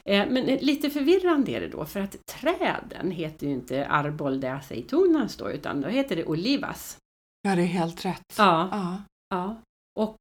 Eh, 0.05 0.27
men 0.29 0.45
lite 0.45 0.91
förvirrande 0.91 1.53
är 1.53 1.61
det 1.61 1.69
då 1.69 1.85
för 1.85 2.01
att 2.01 2.17
träden 2.27 3.11
heter 3.11 3.47
ju 3.47 3.53
inte 3.53 3.87
arbol 3.87 4.41
de 4.41 4.49
aceitunas 4.49 5.37
då 5.37 5.51
utan 5.51 5.81
då 5.81 5.89
heter 5.89 6.17
det 6.17 6.25
olivas. 6.25 6.97
Ja 7.43 7.57
det 7.57 7.63
är 7.63 7.67
helt 7.67 8.05
rätt. 8.05 8.35
Ja. 8.39 8.69
ja. 8.73 9.03
ja. 9.29 9.57
Och 10.01 10.19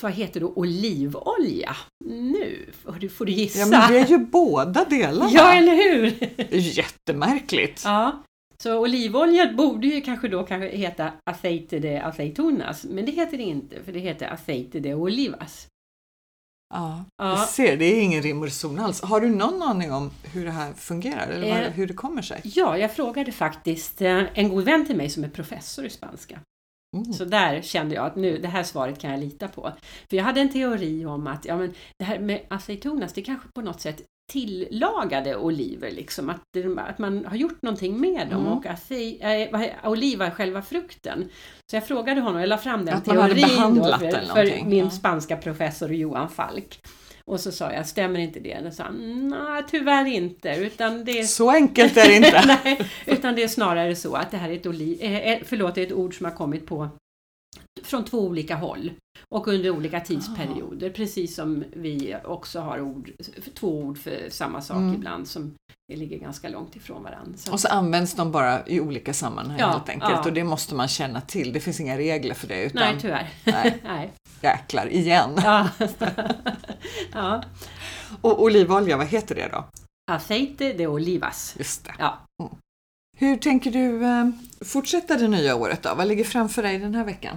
vad 0.00 0.12
heter 0.12 0.40
då 0.40 0.48
olivolja? 0.48 1.76
Nu 2.04 2.66
får 3.08 3.24
du 3.24 3.32
gissa. 3.32 3.58
Ja 3.58 3.66
men 3.66 3.92
det 3.92 3.98
är 3.98 4.06
ju 4.06 4.18
båda 4.18 4.84
delarna. 4.84 5.30
Ja 5.32 5.52
eller 5.52 5.76
hur! 5.76 6.18
Jättemärkligt. 6.56 7.82
Ja. 7.84 8.22
Så 8.62 8.78
olivolja 8.78 9.52
borde 9.52 9.86
ju 9.86 10.00
kanske 10.00 10.28
då 10.28 10.44
kanske 10.44 10.68
heta 10.68 11.12
aceite 11.24 11.78
de 11.78 11.98
aceitunas, 11.98 12.84
men 12.84 13.06
det 13.06 13.12
heter 13.12 13.36
det 13.36 13.42
inte, 13.42 13.82
för 13.82 13.92
det 13.92 13.98
heter 13.98 14.26
aceite 14.26 14.80
de 14.80 14.94
olivas. 14.94 15.66
Ja, 16.74 17.04
ja. 17.16 17.46
Ser, 17.48 17.76
det 17.76 17.84
är 17.84 18.02
ingen 18.02 18.22
rim 18.22 18.38
och 18.38 18.44
reson 18.44 18.78
alls. 18.78 19.00
Har 19.02 19.20
du 19.20 19.28
någon 19.28 19.62
aning 19.62 19.92
om 19.92 20.10
hur 20.22 20.44
det 20.44 20.50
här 20.50 20.72
fungerar 20.72 21.28
eller 21.28 21.66
eh, 21.66 21.72
hur 21.72 21.86
det 21.86 21.94
kommer 21.94 22.22
sig? 22.22 22.40
Ja, 22.44 22.78
jag 22.78 22.92
frågade 22.92 23.32
faktiskt 23.32 24.02
eh, 24.02 24.38
en 24.38 24.48
god 24.48 24.64
vän 24.64 24.86
till 24.86 24.96
mig 24.96 25.10
som 25.10 25.24
är 25.24 25.28
professor 25.28 25.84
i 25.84 25.90
spanska. 25.90 26.40
Mm. 26.96 27.12
Så 27.12 27.24
där 27.24 27.62
kände 27.62 27.94
jag 27.94 28.06
att 28.06 28.16
nu, 28.16 28.38
det 28.38 28.48
här 28.48 28.62
svaret 28.62 29.00
kan 29.00 29.10
jag 29.10 29.20
lita 29.20 29.48
på. 29.48 29.72
För 30.10 30.16
jag 30.16 30.24
hade 30.24 30.40
en 30.40 30.52
teori 30.52 31.06
om 31.06 31.26
att 31.26 31.44
ja, 31.44 31.56
men 31.56 31.74
det 31.98 32.04
här 32.04 32.18
med 32.18 32.40
aceitunas, 32.48 33.12
det 33.12 33.22
kanske 33.22 33.48
på 33.54 33.60
något 33.60 33.80
sätt 33.80 34.02
tillagade 34.32 35.36
oliver, 35.36 35.90
liksom, 35.90 36.30
att, 36.30 36.40
att 36.78 36.98
man 36.98 37.24
har 37.24 37.36
gjort 37.36 37.62
någonting 37.62 38.00
med 38.00 38.28
dem. 38.30 38.40
Mm. 38.40 38.52
Och 38.52 38.66
aci, 38.66 39.18
äh, 39.20 39.90
oliva 39.90 40.26
är 40.26 40.30
själva 40.30 40.62
frukten. 40.62 41.28
Så 41.70 41.76
jag 41.76 41.86
frågade 41.86 42.20
honom, 42.20 42.40
jag 42.40 42.48
la 42.48 42.58
fram 42.58 42.84
den 42.84 42.96
att 42.96 43.04
teorin 43.04 43.48
för, 43.48 44.34
för 44.34 44.64
min 44.64 44.84
ja. 44.84 44.90
spanska 44.90 45.36
professor 45.36 45.92
Johan 45.92 46.28
Falk. 46.28 46.80
Och 47.28 47.40
så 47.40 47.52
sa 47.52 47.72
jag, 47.72 47.86
stämmer 47.86 48.18
inte 48.18 48.40
det? 48.40 48.66
Och 48.66 48.72
sa 48.72 48.82
han, 48.82 49.28
nej 49.28 49.62
tyvärr 49.70 50.06
inte. 50.06 50.48
Utan 50.48 51.04
det 51.04 51.18
är... 51.18 51.22
Så 51.24 51.50
enkelt 51.50 51.96
är 51.96 52.08
det 52.08 52.16
inte! 52.16 52.42
nej, 52.64 52.80
utan 53.06 53.34
det 53.34 53.42
är 53.42 53.48
snarare 53.48 53.96
så 53.96 54.14
att 54.14 54.30
det 54.30 54.36
här 54.36 54.50
är 54.50 54.56
ett, 54.56 54.66
oliv, 54.66 54.98
äh, 55.02 55.38
förlåt, 55.44 55.78
ett 55.78 55.92
ord 55.92 56.16
som 56.16 56.24
har 56.24 56.32
kommit 56.32 56.66
på 56.66 56.88
från 57.82 58.04
två 58.04 58.20
olika 58.20 58.56
håll 58.56 58.90
och 59.34 59.48
under 59.48 59.70
olika 59.70 60.00
tidsperioder. 60.00 60.90
Ah. 60.90 60.92
Precis 60.92 61.34
som 61.34 61.64
vi 61.72 62.16
också 62.24 62.60
har 62.60 62.80
ord, 62.80 63.10
två 63.54 63.78
ord 63.78 63.98
för 63.98 64.30
samma 64.30 64.60
sak 64.60 64.76
mm. 64.76 64.94
ibland 64.94 65.28
som 65.28 65.54
ligger 65.94 66.18
ganska 66.18 66.48
långt 66.48 66.76
ifrån 66.76 67.02
varandra. 67.02 67.38
Så. 67.38 67.52
Och 67.52 67.60
så 67.60 67.68
används 67.68 68.14
de 68.14 68.32
bara 68.32 68.66
i 68.66 68.80
olika 68.80 69.14
sammanhang 69.14 69.58
ja, 69.58 69.66
helt 69.66 69.88
enkelt 69.88 70.12
ja. 70.12 70.24
och 70.24 70.32
det 70.32 70.44
måste 70.44 70.74
man 70.74 70.88
känna 70.88 71.20
till. 71.20 71.52
Det 71.52 71.60
finns 71.60 71.80
inga 71.80 71.98
regler 71.98 72.34
för 72.34 72.48
det. 72.48 72.64
Utan, 72.64 72.82
nej, 72.82 72.96
tyvärr. 73.00 73.30
Nej. 73.44 73.80
nej. 73.84 74.12
Jäklar, 74.42 74.86
igen! 74.92 75.30
Ja. 75.36 75.68
ja. 77.12 77.42
Och 78.20 78.42
olivolja, 78.42 78.96
vad 78.96 79.06
heter 79.06 79.34
det 79.34 79.48
då? 79.52 79.64
Aceite 80.10 80.72
de 80.72 80.86
olivas. 80.86 81.54
Just 81.58 81.84
det. 81.84 81.94
Ja. 81.98 82.18
Mm. 82.42 82.52
Hur 83.16 83.36
tänker 83.36 83.70
du 83.70 84.04
eh, 84.04 84.30
fortsätta 84.64 85.16
det 85.16 85.28
nya 85.28 85.56
året 85.56 85.82
då? 85.82 85.94
Vad 85.94 86.08
ligger 86.08 86.24
framför 86.24 86.62
dig 86.62 86.78
den 86.78 86.94
här 86.94 87.04
veckan? 87.04 87.36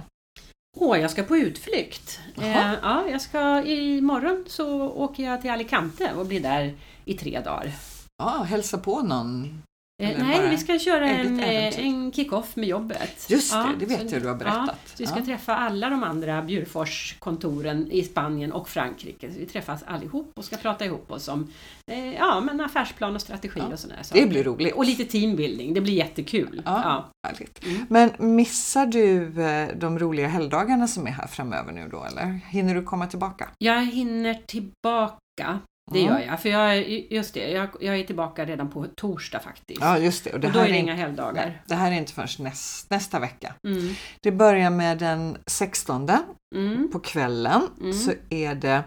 Åh, 0.76 1.00
jag 1.00 1.10
ska 1.10 1.22
på 1.22 1.36
utflykt. 1.36 2.20
Eh, 2.36 2.72
ja, 2.82 3.04
jag 3.10 3.20
ska, 3.20 3.62
imorgon 3.62 4.44
så 4.48 4.88
åker 4.88 5.22
jag 5.22 5.40
till 5.40 5.50
Alicante 5.50 6.12
och 6.16 6.26
blir 6.26 6.40
där 6.40 6.74
i 7.04 7.14
tre 7.14 7.40
dagar. 7.40 7.72
Ja, 8.18 8.42
hälsa 8.42 8.78
på 8.78 9.02
någon 9.02 9.62
nej, 9.98 10.50
vi 10.50 10.58
ska 10.58 10.78
köra 10.78 11.08
en, 11.08 11.40
eh, 11.40 11.86
en 11.86 12.12
kick-off 12.12 12.56
med 12.56 12.68
jobbet. 12.68 13.26
Just 13.28 13.52
det, 13.52 13.58
ja, 13.58 13.70
det 13.78 13.86
vet 13.86 14.10
så, 14.10 14.16
jag 14.16 14.22
du 14.22 14.28
har 14.28 14.34
berättat. 14.34 14.66
Ja, 14.66 14.94
vi 14.98 15.06
ska 15.06 15.18
ja. 15.18 15.24
träffa 15.24 15.56
alla 15.56 15.90
de 15.90 16.02
andra 16.02 16.42
Bjurfors-kontoren 16.42 17.90
i 17.90 18.02
Spanien 18.02 18.52
och 18.52 18.68
Frankrike. 18.68 19.32
Så 19.32 19.38
vi 19.38 19.46
träffas 19.46 19.82
allihop 19.82 20.32
och 20.36 20.44
ska 20.44 20.56
prata 20.56 20.84
ihop 20.84 21.10
oss 21.10 21.28
om 21.28 21.52
eh, 21.90 22.14
ja, 22.14 22.40
men 22.40 22.60
affärsplan 22.60 23.14
och 23.14 23.20
strategi 23.20 23.60
och 23.72 23.78
sådär 23.78 24.02
Det 24.12 24.26
blir 24.26 24.44
roligt. 24.44 24.74
Och 24.74 24.84
lite 24.84 25.04
teambuilding, 25.04 25.74
det 25.74 25.80
blir 25.80 25.94
jättekul. 25.94 26.62
Ja, 26.64 27.08
Härligt. 27.26 27.64
Mm. 27.64 27.86
Men 27.88 28.36
missar 28.36 28.86
du 28.86 29.42
eh, 29.42 29.68
de 29.76 29.98
roliga 29.98 30.28
helgdagarna 30.28 30.88
som 30.88 31.06
är 31.06 31.10
här 31.10 31.26
framöver 31.26 31.72
nu 31.72 31.88
då 31.88 32.04
eller? 32.04 32.40
Hinner 32.48 32.74
du 32.74 32.82
komma 32.82 33.06
tillbaka? 33.06 33.48
Jag 33.58 33.86
hinner 33.86 34.34
tillbaka 34.46 35.60
det 35.90 36.00
gör 36.00 36.18
jag, 36.18 36.40
för 36.40 36.48
jag, 36.48 36.88
just 36.88 37.34
det, 37.34 37.50
jag, 37.50 37.68
jag, 37.80 37.98
är 37.98 38.04
tillbaka 38.04 38.44
redan 38.44 38.70
på 38.70 38.86
torsdag 38.86 39.40
faktiskt. 39.40 39.80
Ja, 39.80 39.98
just 39.98 40.24
det. 40.24 40.32
Och, 40.32 40.40
det 40.40 40.46
och 40.46 40.52
då 40.52 40.60
är 40.60 40.68
det 40.68 40.76
inga 40.76 40.94
helgdagar. 40.94 41.46
Nej, 41.46 41.62
det 41.66 41.74
här 41.74 41.92
är 41.92 41.96
inte 41.96 42.12
förrän 42.12 42.28
näst, 42.38 42.90
nästa 42.90 43.18
vecka. 43.18 43.54
Mm. 43.68 43.94
Det 44.20 44.32
börjar 44.32 44.70
med 44.70 44.98
den 44.98 45.38
16 45.46 46.10
mm. 46.54 46.90
på 46.92 47.00
kvällen 47.00 47.62
mm. 47.80 47.92
så 47.92 48.12
är 48.30 48.54
det 48.54 48.84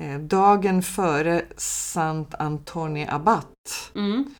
eh, 0.00 0.18
dagen 0.18 0.82
före 0.82 1.42
Sant 1.56 2.34
Antoni 2.34 3.06
Abbat. 3.10 3.92
Mm. 3.94 4.34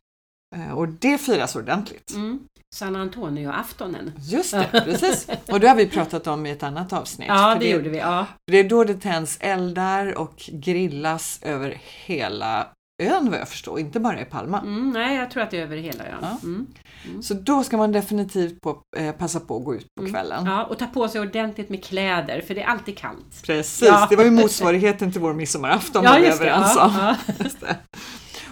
Eh, 0.55 0.71
och 0.71 0.87
det 0.87 1.17
firas 1.17 1.55
ordentligt. 1.55 2.11
Mm. 2.15 2.47
San 2.75 2.95
Antonio-aftonen. 2.95 4.11
Just 4.19 4.51
det, 4.51 4.69
precis. 4.85 5.27
Och 5.51 5.59
det 5.59 5.67
har 5.67 5.75
vi 5.75 5.87
pratat 5.87 6.27
om 6.27 6.45
i 6.45 6.51
ett 6.51 6.63
annat 6.63 6.93
avsnitt. 6.93 7.27
Ja, 7.27 7.53
det, 7.53 7.59
det 7.59 7.69
gjorde 7.69 7.89
vi. 7.89 7.97
Ja. 7.97 8.25
Det 8.51 8.57
är 8.57 8.69
då 8.69 8.83
det 8.83 8.93
tänds 8.93 9.37
eldar 9.41 10.17
och 10.17 10.49
grillas 10.51 11.39
över 11.41 11.77
hela 12.05 12.67
ön 13.01 13.31
vad 13.31 13.39
jag 13.39 13.49
förstår, 13.49 13.79
inte 13.79 13.99
bara 13.99 14.21
i 14.21 14.25
Palma. 14.25 14.59
Mm, 14.59 14.89
nej, 14.89 15.15
jag 15.15 15.31
tror 15.31 15.43
att 15.43 15.51
det 15.51 15.57
är 15.57 15.61
över 15.61 15.77
hela 15.77 16.03
ön. 16.03 16.17
Ja. 16.21 16.37
Mm. 16.43 16.67
Mm. 17.05 17.23
Så 17.23 17.33
då 17.33 17.63
ska 17.63 17.77
man 17.77 17.91
definitivt 17.91 18.61
på, 18.61 18.81
eh, 18.97 19.11
passa 19.11 19.39
på 19.39 19.57
att 19.57 19.63
gå 19.63 19.75
ut 19.75 19.87
på 19.95 20.01
mm. 20.01 20.13
kvällen. 20.13 20.45
Ja, 20.45 20.63
och 20.63 20.79
ta 20.79 20.87
på 20.87 21.07
sig 21.07 21.21
ordentligt 21.21 21.69
med 21.69 21.83
kläder, 21.83 22.41
för 22.41 22.55
det 22.55 22.61
är 22.61 22.67
alltid 22.67 22.97
kallt. 22.97 23.43
Precis, 23.43 23.87
ja. 23.87 24.07
det 24.09 24.15
var 24.15 24.23
ju 24.23 24.31
motsvarigheten 24.31 25.11
till 25.11 25.21
vår 25.21 25.33
midsommarafton 25.33 26.03
ja, 26.03 26.11
var 26.11 26.19
vi 26.19 26.27
överens 26.27 26.77
om. 26.77 26.91
Ja, 26.97 27.15
ja. 27.61 27.75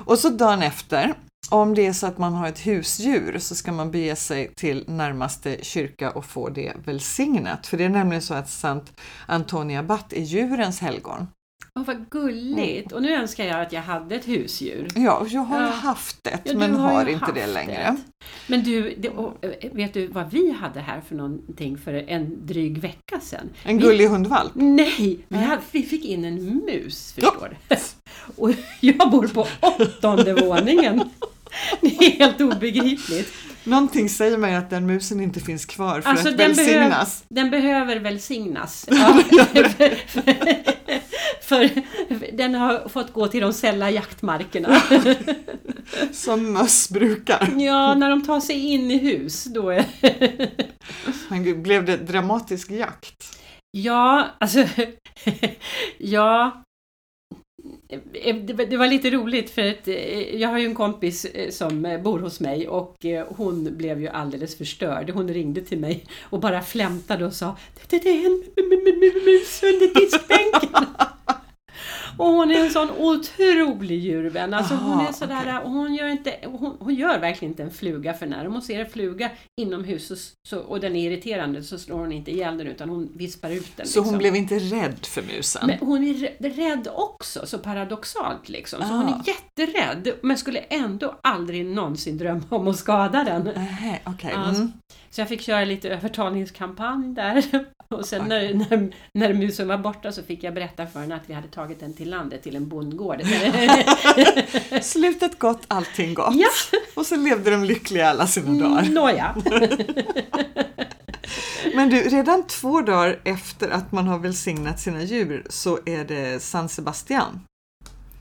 Och 0.05 0.19
så 0.19 0.29
dagen 0.29 0.61
efter 0.61 1.13
om 1.49 1.75
det 1.75 1.87
är 1.87 1.93
så 1.93 2.07
att 2.07 2.17
man 2.17 2.33
har 2.33 2.47
ett 2.47 2.59
husdjur 2.59 3.39
så 3.39 3.55
ska 3.55 3.71
man 3.71 3.91
bege 3.91 4.15
sig 4.15 4.51
till 4.55 4.83
närmaste 4.87 5.57
kyrka 5.61 6.11
och 6.11 6.25
få 6.25 6.49
det 6.49 6.73
välsignat. 6.85 7.67
För 7.67 7.77
det 7.77 7.83
är 7.83 7.89
nämligen 7.89 8.21
så 8.21 8.33
att 8.33 8.49
Sant 8.49 9.01
Antonia 9.25 9.83
Batt 9.83 10.13
är 10.13 10.21
djurens 10.21 10.79
helgon. 10.79 11.27
Åh, 11.75 11.85
vad 11.85 12.09
gulligt! 12.09 12.91
Mm. 12.91 12.95
Och 12.95 13.01
nu 13.01 13.13
önskar 13.13 13.45
jag 13.45 13.61
att 13.61 13.71
jag 13.71 13.81
hade 13.81 14.15
ett 14.15 14.27
husdjur. 14.27 14.87
Ja, 14.95 15.25
jag 15.29 15.41
har 15.41 15.61
ja. 15.61 15.67
haft 15.67 16.27
ett 16.27 16.41
ja, 16.43 16.57
men 16.57 16.75
har, 16.75 16.93
har 16.93 17.09
inte 17.09 17.31
det 17.35 17.47
längre. 17.47 17.73
Ett. 17.73 18.25
Men 18.47 18.63
du, 18.63 18.95
det, 18.97 19.09
och, 19.09 19.45
eh, 19.45 19.71
vet 19.71 19.93
du 19.93 20.07
vad 20.07 20.31
vi 20.31 20.51
hade 20.51 20.79
här 20.79 21.01
för 21.01 21.15
någonting 21.15 21.77
för 21.77 21.93
en 21.93 22.45
dryg 22.45 22.77
vecka 22.77 23.19
sedan? 23.21 23.49
En 23.63 23.79
gullig 23.79 23.97
vi, 23.97 24.07
hundvalp? 24.07 24.51
Nej, 24.55 25.19
vi, 25.27 25.37
hade, 25.37 25.61
vi, 25.71 25.83
fick 25.83 26.05
in 26.05 26.25
en 26.25 26.55
mus, 26.65 27.13
förstår 27.13 27.57
du. 27.69 27.75
Och 28.35 28.51
jag 28.79 29.11
bor 29.11 29.27
på 29.27 29.47
åttonde 29.61 30.33
våningen. 30.33 31.09
Det 31.81 31.87
är 31.87 32.11
helt 32.11 32.41
obegripligt. 32.41 33.33
Någonting 33.63 34.09
säger 34.09 34.37
mig 34.37 34.55
att 34.55 34.69
den 34.69 34.85
musen 34.85 35.19
inte 35.19 35.39
finns 35.39 35.65
kvar 35.65 36.01
för 36.01 36.09
alltså, 36.09 36.29
att 36.29 36.37
den 36.37 36.53
välsignas. 36.53 37.23
Behöv, 37.29 37.43
den 37.43 37.51
behöver 37.51 37.99
välsignas. 37.99 38.85
Ja. 38.91 39.23
för, 41.41 41.69
för, 42.19 42.31
den 42.37 42.55
har 42.55 42.89
fått 42.89 43.13
gå 43.13 43.27
till 43.27 43.41
de 43.41 43.53
sälla 43.53 43.91
jaktmarkerna. 43.91 44.81
Som 46.11 46.53
möss 46.53 46.89
brukar. 46.89 47.53
Ja, 47.57 47.95
när 47.95 48.09
de 48.09 48.25
tar 48.25 48.39
sig 48.39 48.65
in 48.65 48.91
i 48.91 48.97
hus 48.97 49.43
då 49.43 49.69
är 49.69 49.85
Men 51.27 51.63
blev 51.63 51.85
det 51.85 51.97
dramatisk 51.97 52.71
jakt? 52.71 53.39
Ja, 53.71 54.27
alltså 54.39 54.65
ja, 55.97 56.63
det 58.67 58.77
var 58.77 58.87
lite 58.87 59.09
roligt 59.09 59.49
för 59.49 59.69
att 59.69 59.87
jag 60.33 60.49
har 60.49 60.59
ju 60.59 60.65
en 60.65 60.75
kompis 60.75 61.25
som 61.49 61.99
bor 62.03 62.19
hos 62.19 62.39
mig 62.39 62.67
och 62.67 63.05
hon 63.27 63.77
blev 63.77 64.01
ju 64.01 64.07
alldeles 64.07 64.57
förstörd. 64.57 65.09
Hon 65.09 65.27
ringde 65.27 65.61
till 65.61 65.79
mig 65.79 66.05
och 66.21 66.39
bara 66.39 66.61
flämtade 66.61 67.25
och 67.25 67.33
sa 67.33 67.57
Det 67.89 68.05
är 68.05 68.25
en 68.25 68.43
mus 69.25 69.63
under 69.63 69.99
diskbänken. 70.01 70.85
Och 72.19 72.27
hon 72.27 72.51
är 72.51 72.65
en 72.65 72.71
sån 72.71 72.89
otrolig 72.91 73.99
djurvän. 73.99 74.53
Alltså 74.53 74.73
Aha, 74.73 74.95
hon 74.95 75.07
är 75.07 75.11
sådär, 75.11 75.41
okay. 75.41 75.57
och 75.57 75.71
hon 75.71 75.95
gör, 75.95 76.07
inte, 76.07 76.35
hon, 76.45 76.77
hon, 76.79 76.95
gör 76.95 77.19
verkligen 77.19 77.51
inte 77.51 77.63
en 77.63 77.71
fluga 77.71 78.13
för 78.13 78.25
när. 78.25 78.47
Om 78.47 78.53
hon 78.53 78.61
ser 78.61 78.79
en 78.79 78.89
fluga 78.89 79.29
inomhus 79.61 80.11
och, 80.11 80.17
så, 80.47 80.59
och 80.59 80.79
den 80.79 80.95
är 80.95 81.11
irriterande 81.11 81.63
så 81.63 81.79
slår 81.79 81.99
hon 81.99 82.11
inte 82.11 82.31
ihjäl 82.31 82.57
den 82.57 82.67
utan 82.67 82.89
hon 82.89 83.09
vispar 83.13 83.49
ut 83.49 83.77
den. 83.77 83.87
Så 83.87 83.99
liksom. 83.99 84.05
hon 84.05 84.17
blev 84.17 84.35
inte 84.35 84.59
rädd 84.59 85.05
för 85.05 85.21
musen? 85.21 85.67
Men 85.67 85.77
hon 85.79 86.03
är 86.03 86.49
rädd 86.49 86.87
också, 86.95 87.45
så 87.45 87.57
paradoxalt 87.57 88.49
liksom. 88.49 88.81
Så 88.81 88.87
hon 88.87 89.07
är 89.07 89.21
jätterädd 89.25 90.13
men 90.21 90.37
skulle 90.37 90.59
ändå 90.59 91.19
aldrig 91.23 91.65
någonsin 91.65 92.17
drömma 92.17 92.43
om 92.49 92.67
att 92.67 92.79
skada 92.79 93.23
den. 93.23 93.47
Äh, 93.47 94.13
okay. 94.13 94.33
mm. 94.33 94.71
Så 95.11 95.21
jag 95.21 95.29
fick 95.29 95.41
köra 95.41 95.65
lite 95.65 95.89
övertalningskampanj 95.89 97.15
där. 97.15 97.45
Och 97.89 98.05
sen 98.05 98.27
när, 98.27 98.53
när, 98.53 98.95
när 99.13 99.33
musen 99.33 99.67
var 99.67 99.77
borta 99.77 100.11
så 100.11 100.23
fick 100.23 100.43
jag 100.43 100.53
berätta 100.53 100.87
för 100.87 100.99
henne 100.99 101.15
att 101.15 101.29
vi 101.29 101.33
hade 101.33 101.47
tagit 101.47 101.79
den 101.79 101.93
till 101.93 102.09
landet, 102.09 102.43
till 102.43 102.55
en 102.55 102.67
bondgård. 102.67 103.21
Slutet 104.81 105.39
gott, 105.39 105.61
allting 105.67 106.13
gott. 106.13 106.35
Ja. 106.35 106.49
Och 106.95 107.05
så 107.05 107.15
levde 107.15 107.51
de 107.51 107.63
lyckliga 107.63 108.09
alla 108.09 108.27
sina 108.27 108.47
mm, 108.47 108.59
dagar. 108.59 108.89
Nåja. 108.89 109.35
Men 111.75 111.89
du, 111.89 112.01
redan 112.01 112.47
två 112.47 112.81
dagar 112.81 113.19
efter 113.23 113.69
att 113.69 113.91
man 113.91 114.07
har 114.07 114.19
välsignat 114.19 114.79
sina 114.79 115.03
djur 115.03 115.45
så 115.49 115.79
är 115.85 116.05
det 116.05 116.41
San 116.41 116.69
Sebastian. 116.69 117.41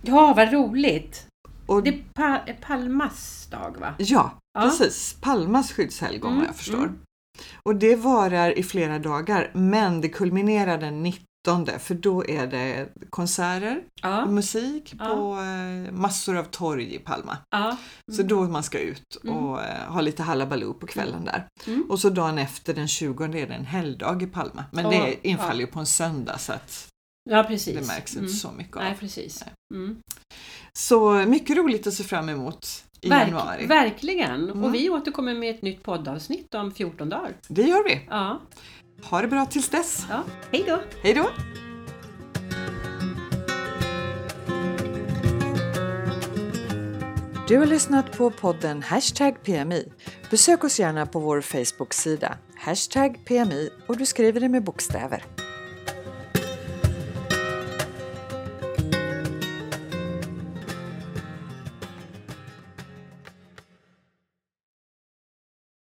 Ja, 0.02 0.34
vad 0.36 0.52
roligt! 0.52 1.27
Och, 1.68 1.82
det 1.82 1.90
är 1.90 2.02
pa 2.14 2.40
Palmas 2.60 3.46
dag 3.50 3.76
va? 3.80 3.94
Ja, 3.98 4.38
ja. 4.54 4.60
precis. 4.60 5.16
Palmas 5.20 5.72
skyddshelgon 5.72 6.30
mm, 6.30 6.38
vad 6.40 6.48
jag 6.48 6.56
förstår. 6.56 6.78
Mm. 6.78 6.98
Och 7.62 7.76
det 7.76 7.96
varar 7.96 8.58
i 8.58 8.62
flera 8.62 8.98
dagar 8.98 9.50
men 9.54 10.00
det 10.00 10.08
kulminerar 10.08 10.78
den 10.78 11.02
19 11.02 11.78
för 11.78 11.94
då 11.94 12.26
är 12.26 12.46
det 12.46 12.88
konserter, 13.10 13.82
ja. 14.02 14.26
musik 14.26 14.94
ja. 14.98 15.04
på 15.04 15.40
eh, 15.40 15.92
massor 15.92 16.36
av 16.36 16.44
torg 16.44 16.94
i 16.94 16.98
Palma. 16.98 17.36
Ja. 17.50 17.66
Mm. 17.66 17.76
Så 18.16 18.22
då 18.22 18.42
man 18.42 18.62
ska 18.62 18.78
ut 18.78 19.14
och 19.14 19.62
mm. 19.62 19.92
ha 19.92 20.00
lite 20.00 20.22
halabaloo 20.22 20.74
på 20.74 20.86
kvällen 20.86 21.24
där. 21.24 21.46
Mm. 21.66 21.86
Och 21.88 22.00
så 22.00 22.10
dagen 22.10 22.38
efter 22.38 22.74
den 22.74 22.88
20 22.88 23.24
är 23.24 23.28
det 23.28 23.54
en 23.54 23.64
helgdag 23.64 24.22
i 24.22 24.26
Palma. 24.26 24.64
Men 24.72 24.86
oh, 24.86 24.90
det 24.90 25.28
infaller 25.28 25.60
ju 25.60 25.66
på 25.66 25.80
en 25.80 25.86
söndag 25.86 26.38
så 26.38 26.52
att 26.52 26.88
Ja, 27.28 27.44
precis. 27.44 27.74
Det 27.74 27.86
märks 27.86 28.12
inte 28.12 28.18
mm. 28.18 28.32
så 28.32 28.50
mycket 28.52 28.76
av. 28.76 28.82
Nej, 28.82 28.96
precis. 29.00 29.44
Nej. 29.44 29.80
Mm. 29.80 29.96
Så 30.72 31.12
mycket 31.12 31.56
roligt 31.56 31.86
att 31.86 31.94
se 31.94 32.04
fram 32.04 32.28
emot 32.28 32.84
i 33.00 33.08
Verk, 33.08 33.28
januari. 33.28 33.66
Verkligen! 33.66 34.50
Mm. 34.50 34.64
Och 34.64 34.74
vi 34.74 34.90
återkommer 34.90 35.34
med 35.34 35.54
ett 35.54 35.62
nytt 35.62 35.82
poddavsnitt 35.82 36.54
om 36.54 36.72
14 36.72 37.08
dagar. 37.08 37.32
Det 37.48 37.62
gör 37.62 37.84
vi. 37.84 38.00
Ja. 38.10 38.40
Ha 39.02 39.22
det 39.22 39.28
bra 39.28 39.46
tills 39.46 39.68
dess. 39.68 40.06
Ja. 40.10 40.24
Hej 40.52 40.64
då! 40.66 40.80
Hej 41.02 41.14
då! 41.14 41.30
Du 47.48 47.58
har 47.58 47.66
lyssnat 47.66 48.12
på 48.12 48.30
podden 48.30 48.82
Hashtag 48.82 49.42
PMI. 49.42 49.92
Besök 50.30 50.64
oss 50.64 50.80
gärna 50.80 51.06
på 51.06 51.20
vår 51.20 51.40
Facebook-sida 51.40 52.38
Hashtag 52.56 53.24
PMI 53.24 53.70
och 53.86 53.96
du 53.96 54.06
skriver 54.06 54.40
det 54.40 54.48
med 54.48 54.64
bokstäver. 54.64 55.24